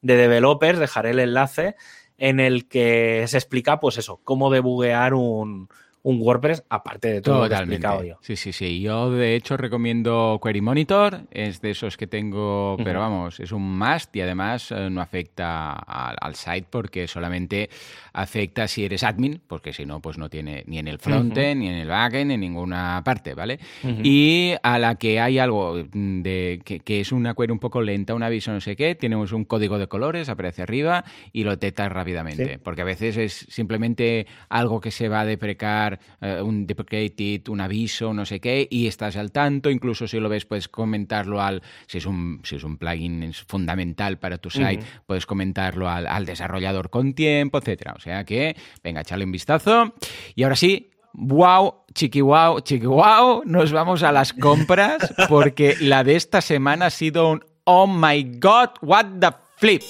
[0.00, 1.76] de developers, dejaré el enlace
[2.18, 5.68] en el que se explica, pues eso, cómo debuguear un,
[6.06, 7.88] un WordPress aparte de todo Totalmente.
[7.88, 8.80] lo que he Sí, sí, sí.
[8.80, 13.76] Yo de hecho recomiendo Query Monitor, es de esos que tengo, pero vamos, es un
[13.76, 17.70] must y además eh, no afecta al, site porque solamente
[18.12, 21.66] afecta si eres admin, porque si no, pues no tiene ni en el frontend, ni
[21.66, 23.58] en el backend, en ninguna parte, ¿vale?
[23.82, 28.22] Y a la que hay algo de que, es una query un poco lenta, un
[28.22, 32.60] aviso no sé qué, tenemos un código de colores, aparece arriba y lo detectas rápidamente,
[32.60, 37.60] porque a veces es simplemente algo que se va a deprecar eh, un deprecated, un
[37.60, 41.62] aviso, no sé qué, y estás al tanto, incluso si lo ves puedes comentarlo al,
[41.86, 46.90] si es un, si es un plugin fundamental para tu site, puedes comentarlo al, desarrollador
[46.90, 47.94] con tiempo, etcétera.
[47.96, 49.94] O sea que, venga, echarle un vistazo.
[50.34, 56.04] Y ahora sí, wow, chiqui wow, chiqui wow, nos vamos a las compras porque la
[56.04, 59.82] de esta semana ha sido un oh my god, what the flip.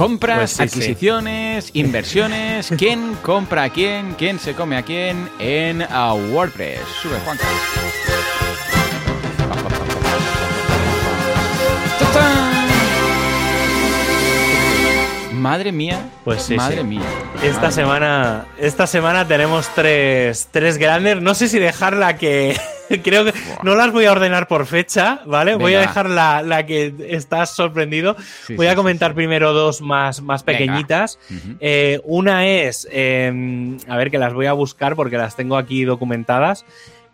[0.00, 5.86] Compras, pues adquisiciones, inversiones, quién compra a quién, quién se come a quién en
[6.32, 6.80] WordPress.
[7.02, 7.44] Sube, Juanca.
[15.34, 17.02] Madre mía, pues sí, madre mía.
[17.42, 21.20] Esta semana, esta semana tenemos tres, tres grandes.
[21.20, 22.58] No sé si dejarla que
[23.04, 23.32] Creo que
[23.62, 25.54] no las voy a ordenar por fecha, ¿vale?
[25.54, 28.16] voy a dejar la, que estás sorprendido.
[28.56, 31.18] voy a comentar primero dos más, más pequeñitas.
[31.60, 35.84] Eh, una es, em, a ver que las voy a buscar porque las tengo aquí
[35.84, 36.64] documentadas.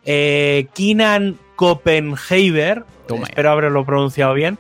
[0.05, 2.85] Eh, Kinan Copenhaver,
[3.23, 4.59] espero haberlo pronunciado bien,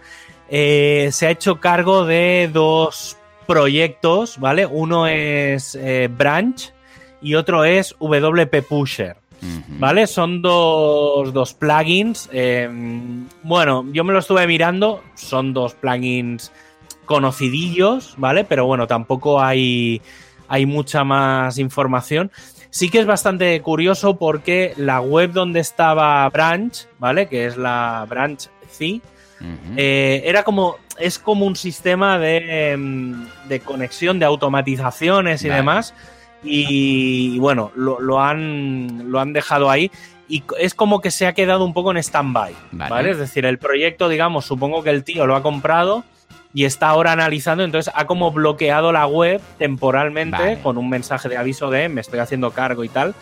[0.50, 4.66] eh, se ha hecho cargo de dos proyectos, ¿vale?
[4.66, 5.78] Uno es
[6.10, 6.72] Branch
[7.22, 9.16] y otro es WP Pusher.
[9.78, 10.06] ¿Vale?
[10.06, 12.28] Son dos, plugins.
[12.32, 15.02] Em, bueno, yo me lo estuve mirando.
[15.14, 16.52] Son dos plugins
[17.04, 18.44] conocidillos, ¿vale?
[18.44, 20.00] Pero bueno, tampoco hay,
[20.48, 22.30] hay mucha más información.
[22.70, 27.28] Sí que es bastante curioso porque la web donde estaba Branch, ¿vale?
[27.28, 29.00] Que es la Branch C,
[29.76, 30.76] eh, era como.
[30.98, 33.26] Es como un sistema de, em,
[33.64, 35.92] conexión, de automatizaciones y demás
[36.42, 39.90] y, bueno, lo, han, lo han dejado ahí
[40.28, 43.10] y es como que se ha quedado un poco en stand-by, vale.
[43.10, 46.04] Es decir, el proyecto, digamos, supongo que el tío lo ha comprado
[46.56, 51.36] y está ahora analizando, entonces ha como bloqueado la web temporalmente con un mensaje de
[51.36, 53.14] aviso de me estoy haciendo cargo y tal.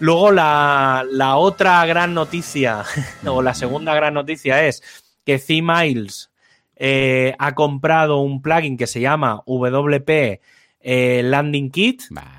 [0.00, 1.04] Luego la,
[1.36, 2.82] otra gran noticia,
[3.26, 4.82] o la segunda gran noticia es
[5.24, 6.30] que C-Miles
[6.74, 10.40] eh, ha comprado un plugin que se llama WP
[10.80, 12.02] eh, Landing Kit.
[12.10, 12.35] Vale.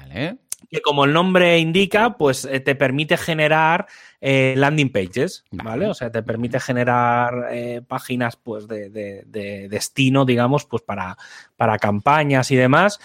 [0.70, 3.88] Que como el nombre indica, pues eh, te permite generar
[4.20, 5.88] eh, landing pages, vale.
[5.88, 7.50] O sea, te permite generar
[7.88, 11.18] páginas pues de, destino, digamos, pues para,
[11.56, 13.00] para campañas y demás.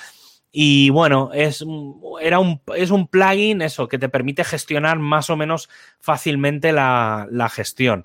[0.54, 1.64] Y bueno, es,
[2.20, 7.50] era un, es un plugin eso que te permite gestionar más o menos fácilmente la,
[7.50, 8.04] gestión.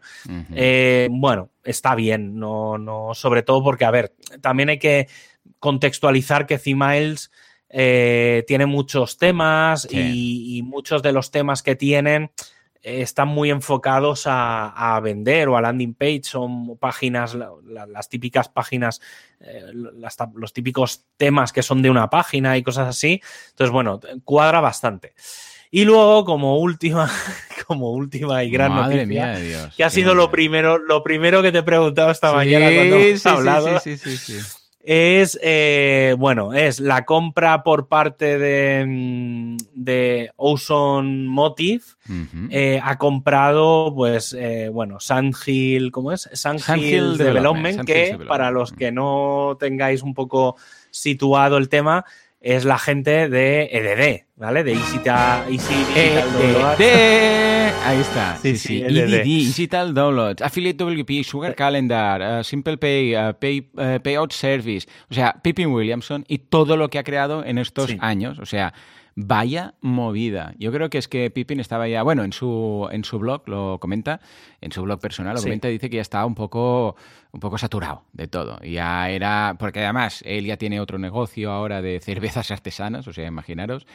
[1.10, 5.08] bueno, está bien, no, no, sobre todo porque, a ver, también hay que
[5.60, 7.32] contextualizar que C-Miles
[7.70, 12.32] eh, tiene muchos temas y, muchos de los temas que tienen
[12.82, 19.02] eh, están muy enfocados a, vender o a landing page, son páginas, las típicas páginas,
[19.42, 23.22] eh, los típicos temas que son de una página y cosas así.
[23.50, 25.14] Entonces, bueno, cuadra bastante.
[25.70, 27.12] Y luego, como última,
[27.68, 31.04] como última y gran Madre noticia, mía de Dios, que ha sido lo primero, lo
[31.04, 33.80] primero que te he preguntado esta mañana cuando hemos sí, hablado.
[33.82, 34.57] Sí, sí, sí, sí
[34.90, 41.84] es, eh, bueno, es la compra por parte de, mm, de Ocean Motive.
[42.52, 46.30] eh, ha comprado, pues, eh, bueno, Sandhill, ¿cómo es?
[46.32, 50.56] Sandhill, Development, que para los que no tengáis un poco
[50.90, 52.06] situado el tema,
[52.40, 54.64] es la gente de EDD, ¿vale?
[54.64, 55.00] De Easy,
[55.50, 57.74] Easy Digital EDD.
[57.86, 58.38] Ahí está.
[58.38, 58.82] Sí, sí.
[58.82, 64.88] EDD, Digital Downloads, Affiliate WP, Sugar Calendar, uh, Simple Pay, uh, Pay uh, Payout Service.
[65.10, 68.40] O sea, Pippin Williamson y todo lo que ha creado en estos años.
[68.40, 68.74] O sea,
[69.20, 70.54] Vaya movida.
[70.60, 73.80] Yo creo que es que Pippin estaba ya, bueno, en su, en su blog lo
[73.80, 74.22] comenta,
[74.62, 76.96] en su blog personal lo comenta, dice que ya estaba un poco,
[77.32, 78.60] un poco saturado de todo.
[78.62, 83.26] Ya era, porque además él ya tiene otro negocio ahora de cervezas artesanas, o sea,
[83.26, 83.88] imaginaros.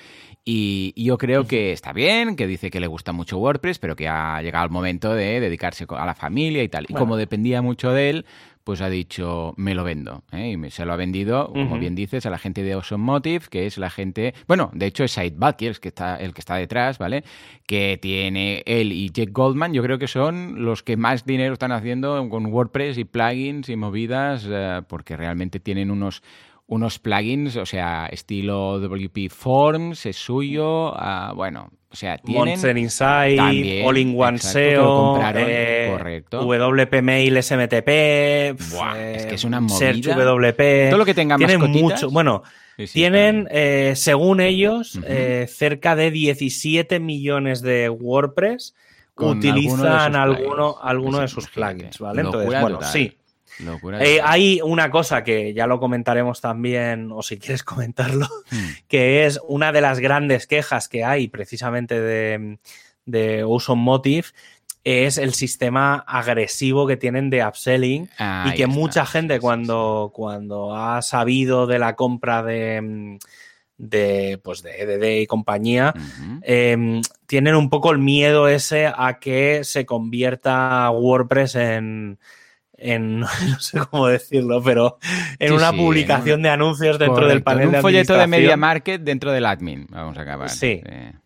[0.45, 4.09] Y, yo creo que está bien, que dice que le gusta mucho WordPress, pero que
[4.09, 6.85] ha llegado el momento de dedicarse a la familia y tal.
[6.89, 8.27] Y como dependía mucho de él,
[8.65, 10.23] pues ha dicho, me lo vendo.
[10.33, 10.57] ¿eh?
[10.57, 13.67] Y se lo ha vendido, como bien dices, a la gente de Awesome Motive, que
[13.67, 15.35] es la gente, bueno, de hecho es Said
[15.81, 17.25] que está, el que está detrás, ¿vale?
[17.67, 21.73] Que tiene él y Jack Goldman, yo creo que son los que más dinero están
[21.73, 26.23] haciendo con WordPress y plugins y movidas, eh, porque realmente tienen unos
[26.67, 32.49] unos plugins, o sea, estilo WP Forms, es suyo, uh, bueno, o sea, tienen...
[32.49, 36.41] Monster Insight, All-in-One SEO, eh, correcto.
[36.41, 40.15] WP Mail SMTP, Buah, es que es una movida.
[40.15, 40.89] WP.
[40.89, 42.03] Todo lo que tenga tienen mascotitas.
[42.03, 42.43] mucho, bueno,
[42.93, 48.75] tienen, eh, según ellos, eh, cerca de 17 millones de WordPress
[49.17, 52.23] utilizan alguno, alguno de sus plugins, ¿vale?
[52.23, 53.19] Entonces, bueno, sí.
[54.01, 58.87] Eh, hay una cosa que ya lo comentaremos también, o si quieres comentarlo, hmm.
[58.89, 62.59] que es una de las grandes quejas que hay precisamente de,
[63.05, 63.45] de
[63.77, 64.29] Motive,
[64.85, 68.11] es el sistema agresivo que tienen de upselling
[68.47, 73.19] y que mucha gente cuando, cuando ha sabido de la compra de
[73.83, 75.93] de, pues de EDD y compañía,
[76.43, 82.19] em, tienen un poco el miedo ese a que se convierta WordPress en,
[82.83, 84.99] en, no sé cómo decirlo, pero
[85.39, 89.33] en una publicación de anuncios dentro del panel de Un folleto de Media Market dentro
[89.33, 90.51] del admin, vamos a acabar.
[90.51, 90.83] Sí.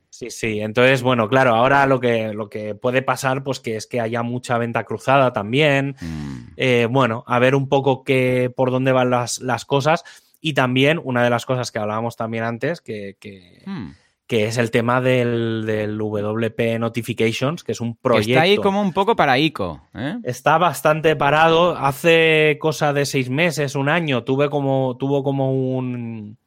[0.09, 0.61] Sí, sí.
[0.61, 4.23] Entonces, bueno, claro, ahora lo que, lo que puede pasar, pues que es que haya
[4.23, 5.95] mucha venta cruzada también.
[6.01, 6.37] Mm.
[6.57, 10.05] Eh, bueno, a ver un poco qué, por dónde van las, las, cosas.
[10.41, 13.91] Y también, una de las cosas que hablábamos también antes, que, que, mm
[14.27, 18.31] que es el tema del, WP Notifications, que es un proyecto.
[18.31, 19.83] Está ahí como un poco para ICO.
[19.95, 20.17] ¿eh?
[20.25, 21.77] Está bastante parado.
[21.77, 26.39] Hace cosa de seis meses, un año, tuve como, tuvo como un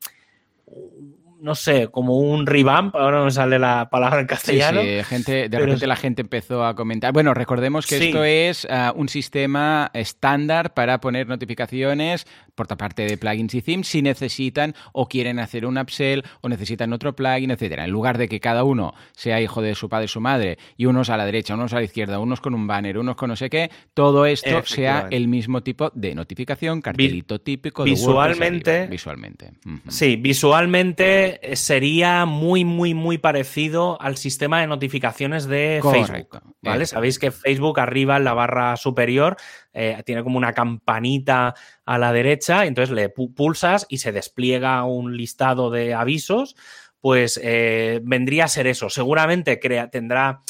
[1.42, 4.82] no sé, como un revamp, ahora no me sale la palabra en castellano.
[4.82, 7.14] Sí, gente, de repente la gente empezó a comentar.
[7.14, 12.28] Bueno, recordemos que esto es ah, un sistema estándar para poner notificaciones
[12.60, 16.92] por parte de plugins y themes si necesitan o quieren hacer un upsell o necesitan
[16.92, 17.86] otro plugin, etcétera.
[17.86, 20.86] En lugar de que cada uno sea hijo de su padre y su madre y
[20.86, 23.38] unos a la derecha, unos a la izquierda, unos con un banner, unos con no
[23.38, 29.52] sé qué, todo esto sea el mismo tipo de notificación, cartelito típico de visualmente, visualmente.
[29.88, 36.42] Sí, visualmente sería muy, muy, muy parecido al sistema de notificaciones de Facebook.
[36.62, 36.86] ¿vale?
[36.86, 39.38] Sabéis que Facebook arriba en la barra superior
[39.72, 41.54] eh, tiene como una campanita
[41.90, 46.56] a la derecha, entonces le pulsas y se despliega un listado de avisos.
[47.02, 48.92] Pues eh, vendría a ser eso.
[48.92, 49.58] Seguramente
[49.92, 50.42] tendrá,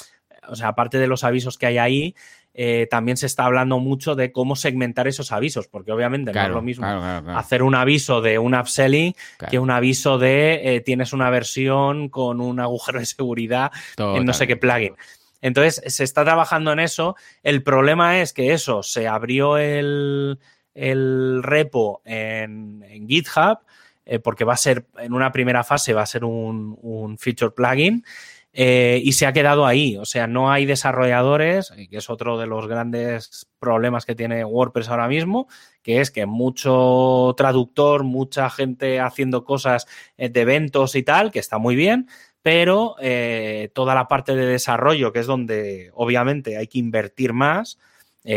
[0.50, 2.16] o sea, aparte de los avisos que hay ahí,
[2.54, 6.50] eh, también se está hablando mucho de cómo segmentar esos avisos, porque obviamente no es
[6.50, 9.14] lo mismo hacer un aviso de un upselling
[9.50, 14.34] que un aviso de eh, tienes una versión con un agujero de seguridad en no
[14.34, 14.96] sé qué plugin.
[15.42, 17.16] Entonces, se está trabajando en eso.
[17.44, 20.38] El problema es que eso, se abrió el,
[20.76, 23.60] repo en, GitHub,
[24.06, 28.04] eh, porque va a ser, en una primera fase, va a ser un, feature plugin.
[28.52, 29.96] Eh, y se ha quedado ahí.
[29.98, 34.90] O sea, no hay desarrolladores, que es otro de los grandes problemas que tiene WordPress
[34.90, 35.48] ahora mismo,
[35.84, 39.86] que es que mucho traductor, mucha gente haciendo cosas
[40.18, 42.08] eh, de eventos y tal, que está muy bien,
[42.42, 47.78] pero eh, toda la parte de desarrollo, que es donde obviamente hay que invertir más,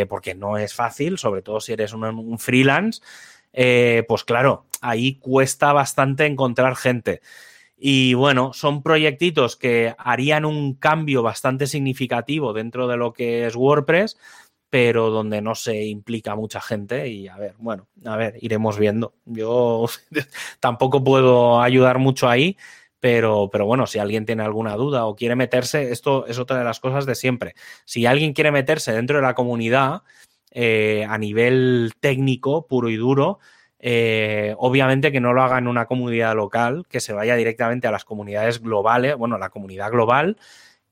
[0.08, 3.00] porque no es fácil, sobre todo si eres un freelance,
[4.06, 7.20] pues claro, ahí cuesta bastante encontrar gente.
[7.84, 13.56] Y bueno, son proyectitos que harían un cambio bastante significativo dentro de lo que es
[13.56, 14.18] WordPress,
[14.70, 17.08] pero donde no se implica mucha gente.
[17.08, 19.14] Y a ver, bueno, a ver, iremos viendo.
[19.24, 19.86] Yo
[20.60, 22.56] tampoco puedo ayudar mucho ahí,
[23.02, 26.62] Pero, pero bueno, si alguien tiene alguna duda o quiere meterse, esto es otra de
[26.62, 27.56] las cosas de siempre.
[27.84, 30.02] Si alguien quiere meterse dentro de la comunidad
[30.52, 33.40] eh, a nivel técnico, puro y duro,
[33.80, 37.90] eh, obviamente que no lo haga en una comunidad local, que se vaya directamente a
[37.90, 40.36] las comunidades globales, bueno, la comunidad global,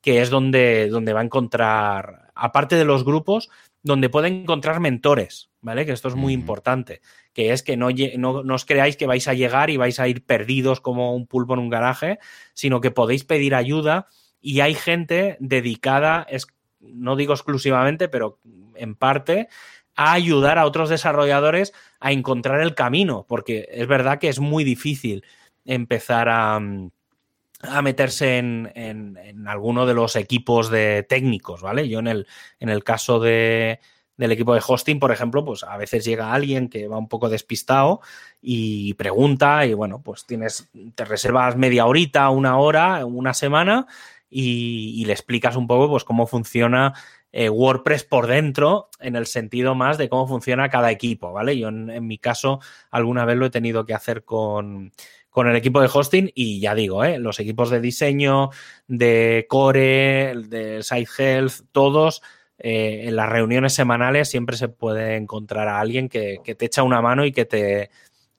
[0.01, 3.51] que es donde, donde va a encontrar, aparte de los grupos,
[3.85, 5.87] donde puede encontrar mentores, ¿vale?
[5.87, 7.03] Que esto es muy importante,
[7.41, 7.89] que es que no,
[8.19, 11.55] no, os creáis que vais a llegar y vais a ir perdidos como un pulpo
[11.55, 12.19] en un garaje,
[12.53, 14.09] sino que podéis pedir ayuda
[14.43, 16.47] y hay gente dedicada, es,
[16.81, 18.39] no digo exclusivamente, pero
[18.75, 19.49] en parte,
[19.97, 24.63] a ayudar a otros desarrolladores a encontrar el camino, porque es verdad que es muy
[24.63, 25.25] difícil
[25.65, 31.89] empezar a, a meterse en, en, alguno de los equipos de técnicos, ¿vale?
[31.89, 32.27] Yo en el,
[32.59, 33.81] en el caso de,
[34.21, 37.31] del equipo de hosting, por ejemplo, pues a veces llega alguien que va un poco
[37.31, 38.03] despistado
[38.43, 43.87] y pregunta y bueno, pues tienes, te reservas media horita, una hora, una semana
[44.29, 46.93] y, le explicas un poco pues cómo funciona
[47.33, 51.59] eh, WordPress por dentro en el sentido más de cómo funciona cada equipo, ¿vale?
[51.59, 52.61] Yo en, mi caso
[52.91, 54.93] alguna vez lo he tenido que hacer con,
[55.31, 57.19] con el equipo de hosting y ya digo, ¿eh?
[57.19, 58.51] los equipos de diseño,
[58.87, 62.21] de core, de site health, todos
[62.63, 66.83] eh, en las reuniones semanales siempre se puede encontrar a alguien que, que, te echa
[66.83, 67.91] una mano y que te,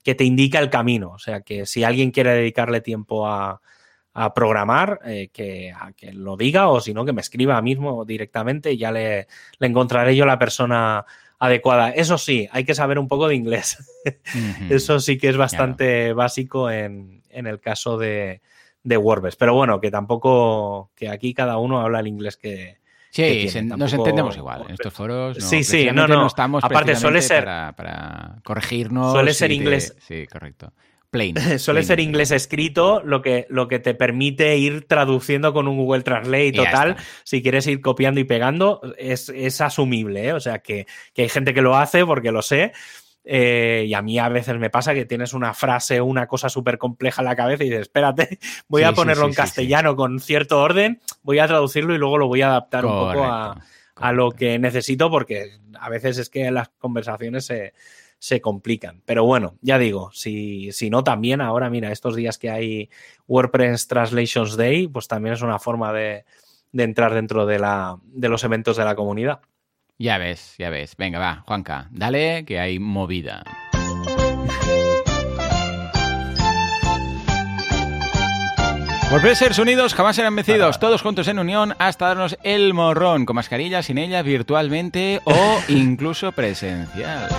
[0.03, 1.09] que te indica el camino.
[1.11, 3.61] O sea que si alguien quiere dedicarle tiempo a,
[4.13, 8.05] a programar, eh, que, a que lo diga o si no, que me escriba mismo
[8.05, 11.03] directamente y ya le, le, encontraré yo la persona
[11.39, 11.89] adecuada.
[11.89, 13.77] Eso sí, hay que saber un poco de inglés.
[14.69, 18.41] Eso sí que es bastante básico en, en, el caso de,
[18.83, 19.35] de WordPress.
[19.35, 22.80] Pero bueno, que tampoco, que aquí cada uno habla el inglés que,
[23.11, 24.63] Sí, nos entendemos igual.
[24.67, 26.25] En estos foros no, sí, sí, no, no.
[26.25, 29.11] estamos Aparte, suele ser para, para corregirnos.
[29.11, 29.95] Suele ser inglés.
[29.99, 30.73] Sí, correcto.
[31.57, 36.03] Suele ser inglés escrito, lo que, lo que te permite ir traduciendo con un Google
[36.03, 36.95] Translate total.
[37.25, 40.29] Si quieres ir copiando y pegando, es, es asumible.
[40.29, 40.33] ¿eh?
[40.33, 42.71] O sea, que, que, hay gente que lo hace porque lo sé.
[43.23, 46.49] Eh, y a mí a veces me pasa que tienes una frase o una cosa
[46.49, 50.59] súper compleja en la cabeza y dices, espérate, voy a ponerlo en castellano con cierto
[50.59, 53.61] orden, voy a traducirlo y luego lo voy a adaptar un poco a,
[53.95, 57.73] a, lo que necesito porque a veces es que las conversaciones se,
[58.21, 59.01] se complican.
[59.05, 62.89] Pero bueno, ya digo, si, si no también ahora, mira, estos días que hay
[63.27, 66.25] WordPress Translations Day, pues también es una forma de,
[66.71, 69.41] de entrar dentro de, la, de los eventos de la comunidad.
[70.01, 70.95] Ya ves, ya ves.
[70.97, 73.43] Venga, va, Juanca, dale que hay movida.
[79.11, 83.83] WordPressers unidos jamás serán vencidos, todos juntos en unión hasta darnos el morrón, con mascarilla,
[83.83, 87.29] sin ella, virtualmente o incluso presencial.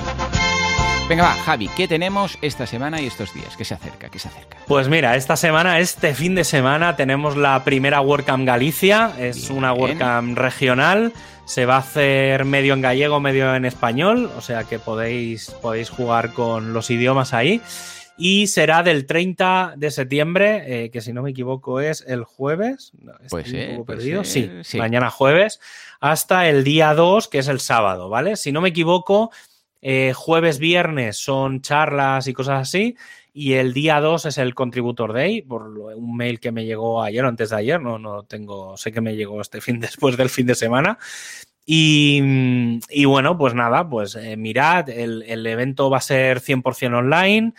[1.09, 3.57] Venga, va, Javi, ¿qué tenemos esta semana y estos días?
[3.57, 4.09] ¿Qué se acerca?
[4.09, 4.59] ¿Qué se acerca?
[4.69, 9.13] Pues mira, esta semana, este fin de semana, tenemos la primera WordCamp Galicia.
[9.19, 11.13] Es una WordCamp regional.
[11.53, 14.31] Se va a hacer medio en gallego, medio en español.
[14.39, 17.61] O sea que podéis, podéis jugar con los idiomas ahí.
[18.17, 22.93] Y será del 30 de septiembre, eh, que si no me equivoco es el jueves.
[23.29, 24.25] pues sí, un poco perdido.
[24.25, 25.61] sí, mañana jueves,
[26.01, 28.37] hasta el día 2, que es el sábado, ¿vale?
[28.37, 29.31] Si no me equivoco,
[29.83, 32.97] eh, jueves, viernes son charlas y cosas así.
[33.35, 37.25] Y el día 2 es el Contributor Day, por un mail que me llegó ayer
[37.25, 40.29] o antes de ayer, no, no tengo, sé que me llegó este fin después del
[40.29, 40.99] fin de semana.
[41.65, 42.21] Y,
[42.91, 47.55] y bueno, pues nada, pues eh, mirad, el, el, evento va a ser 100% online.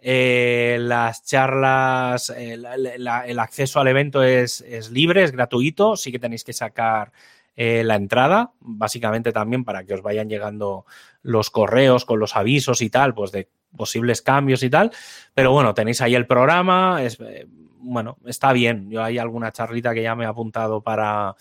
[0.00, 6.20] Eh, las charlas, eh, el acceso al evento es, es, libre, es gratuito, sí que
[6.20, 7.12] tenéis que sacar
[7.56, 10.86] la entrada, básicamente también para que os vayan llegando
[11.22, 14.90] los correos con los avisos y tal, pues de posibles cambios y tal.
[15.34, 17.46] Pero bueno, tenéis ahí el programa, es, eh,
[17.80, 18.90] bueno, está bien.
[18.90, 21.36] Yo hay alguna charlita que ya me he apuntado para,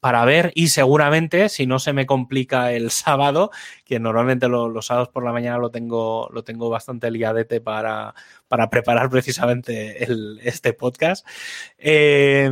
[0.00, 3.50] para ver y seguramente si no se me complica el sábado,
[3.84, 8.14] que normalmente los sábados por la mañana lo tengo, lo tengo bastante liadete para,
[8.48, 11.26] para preparar precisamente el, este podcast,
[11.78, 12.50] eh,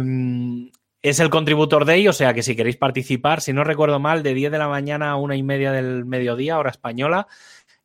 [1.04, 4.32] es el Contributor Day, o sea que si queréis participar, si no recuerdo mal, de
[4.32, 7.28] 10 de la mañana a una y media del mediodía, hora española,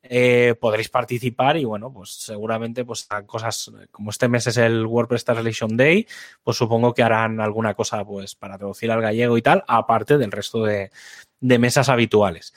[0.01, 5.25] eh, podréis participar y bueno, pues seguramente pues cosas como este mes es el WordPress
[5.25, 6.07] Translation Day,
[6.43, 10.31] pues supongo que harán alguna cosa pues para traducir al gallego y tal, aparte del
[10.31, 10.91] resto de,
[11.39, 12.53] de mesas habituales.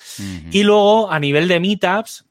[0.50, 2.26] Y luego a nivel de meetups,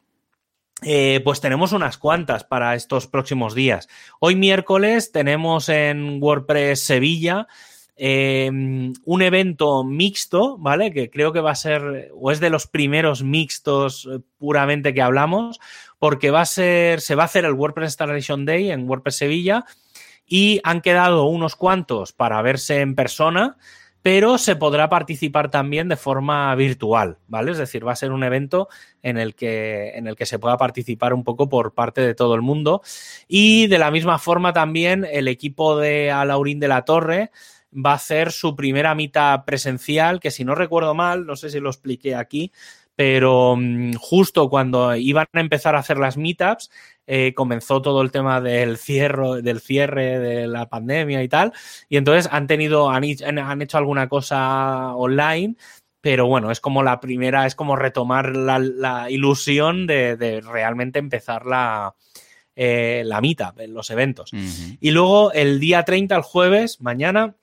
[0.84, 3.88] eh, pues tenemos unas cuantas para estos próximos días.
[4.20, 7.47] Hoy miércoles tenemos en WordPress Sevilla
[7.95, 10.91] Em, un evento mixto, ¿vale?
[10.91, 15.01] Que creo que va a ser, o es de los primeros mixtos eh, puramente que
[15.01, 15.59] hablamos,
[15.99, 19.65] porque va a ser, se va a hacer el WordPress Installation Day en WordPress Sevilla
[20.25, 23.57] y han quedado unos cuantos para verse en persona
[24.01, 27.51] pero se podrá participar también de forma virtual, ¿vale?
[27.51, 28.67] Es decir, va a ser un evento
[29.03, 32.33] en el que, en el que se pueda participar un poco por parte de todo
[32.33, 32.81] el mundo.
[33.27, 37.31] Y de la misma forma también el equipo de Alaurín de la Torre
[37.74, 41.59] va a hacer su primera mitad presencial, que si no recuerdo mal, no sé si
[41.59, 42.51] lo expliqué aquí,
[42.95, 46.69] pero mm, justo cuando iban a empezar a hacer las meetups,
[47.07, 51.53] eh, comenzó todo el tema del cierre, del cierre de la pandemia y tal,
[51.89, 55.55] y entonces han tenido, han, hecho alguna cosa online,
[56.01, 61.95] pero bueno, es como la primera, es como retomar la, ilusión de, realmente empezar la,
[62.55, 64.32] eh, la meetup, los eventos.
[64.80, 67.36] Y luego el día 30, el jueves, mañana,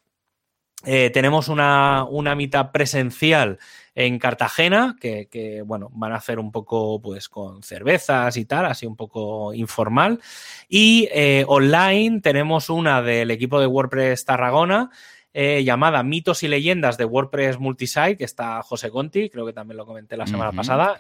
[0.85, 3.59] eh, tenemos una, una mitad presencial
[3.95, 8.87] en Cartagena, que, bueno, van a hacer un poco pues con cervezas y tal, así
[8.87, 10.21] un poco informal.
[10.69, 14.91] Y eh, online tenemos una del equipo de WordPress Tarragona.
[15.35, 19.77] Eh, llamada Mitos y Leyendas de WordPress Multisite, que está José Conti, creo que también
[19.77, 20.97] lo comenté la semana pasada,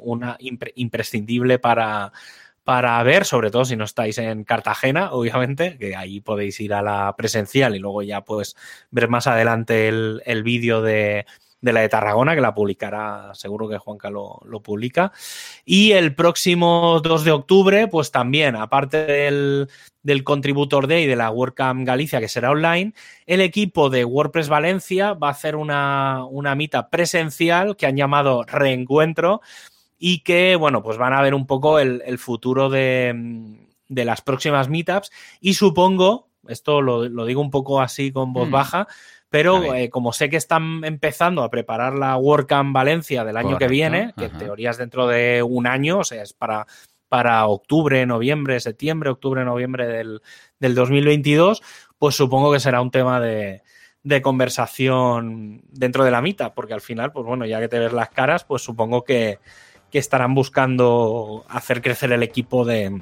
[0.00, 0.36] una
[0.74, 2.12] imprescindible para,
[2.68, 6.82] para ver, sobre todo si no estáis en Cartagena, obviamente, que ahí podéis ir a
[6.82, 8.56] la presencial y luego ya pues
[8.90, 11.24] ver más adelante el, vídeo de,
[11.62, 15.12] la de Tarragona, que la publicará, seguro que Juanca lo, lo, publica.
[15.64, 19.70] Y el próximo 2 de octubre, pues también, aparte del,
[20.02, 22.92] del Contributor Day de la WordCamp Galicia, que será online,
[23.24, 28.42] el equipo de WordPress Valencia va a hacer una, una mitad presencial que han llamado
[28.42, 29.40] Reencuentro,
[29.98, 33.14] y que, bueno, pues van a ver un poco el, futuro de,
[33.88, 35.10] las próximas meetups.
[35.40, 38.52] Y supongo, esto lo, digo un poco así con voz mm.
[38.52, 38.88] baja,
[39.28, 43.68] pero eh, como sé que están empezando a preparar la WordCamp Valencia del año que
[43.68, 46.66] viene, que en teoría es dentro de un año, o sea, es para,
[47.08, 50.22] para octubre, noviembre, septiembre, octubre, noviembre del,
[50.58, 51.62] del 2022,
[51.98, 53.62] pues supongo que será un tema de,
[54.02, 57.92] de conversación dentro de la mitad, porque al final, pues bueno, ya que te ves
[57.92, 59.38] las caras, pues supongo que,
[59.90, 63.00] que estarán buscando hacer crecer el equipo de,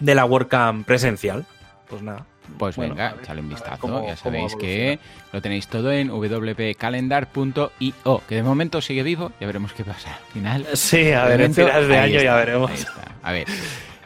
[0.00, 1.46] de la WordCamp presencial.
[1.88, 2.26] Pues nada.
[2.58, 4.06] Pues venga, echale un vistazo.
[4.06, 4.98] ya sabéis que
[5.32, 9.32] lo tenéis todo en wpcalendar.io, que de momento sigue vivo.
[9.40, 10.66] Ya veremos qué pasa al final.
[10.74, 12.86] Sí, a ver, en de año ya veremos.
[13.22, 13.46] A ver.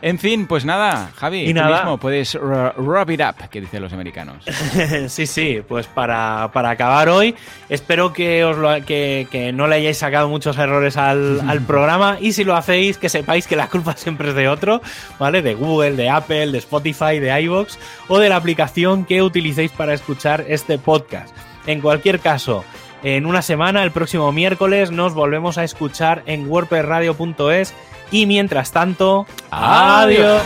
[0.02, 1.78] En fin, pues nada, Javi, y tú nada.
[1.78, 4.44] mismo puedes wrap it up, que dicen los americanos.
[5.08, 7.34] sí, sí, pues para, acabar hoy,
[7.68, 12.44] espero que, os lo, que, no le hayáis sacado muchos errores al, programa y si
[12.44, 14.82] lo hacéis, que sepáis que la culpa siempre es de otro,
[15.18, 15.40] ¿vale?
[15.40, 17.78] De Google, de Apple, de Spotify, de iVoox
[18.08, 21.34] o de la aplicación que utilicéis para escuchar este podcast.
[21.66, 22.64] En cualquier caso,
[23.06, 27.72] en una semana, el próximo miércoles, nos volvemos a escuchar en wordpressradio.es
[28.10, 30.42] y mientras tanto, adiós.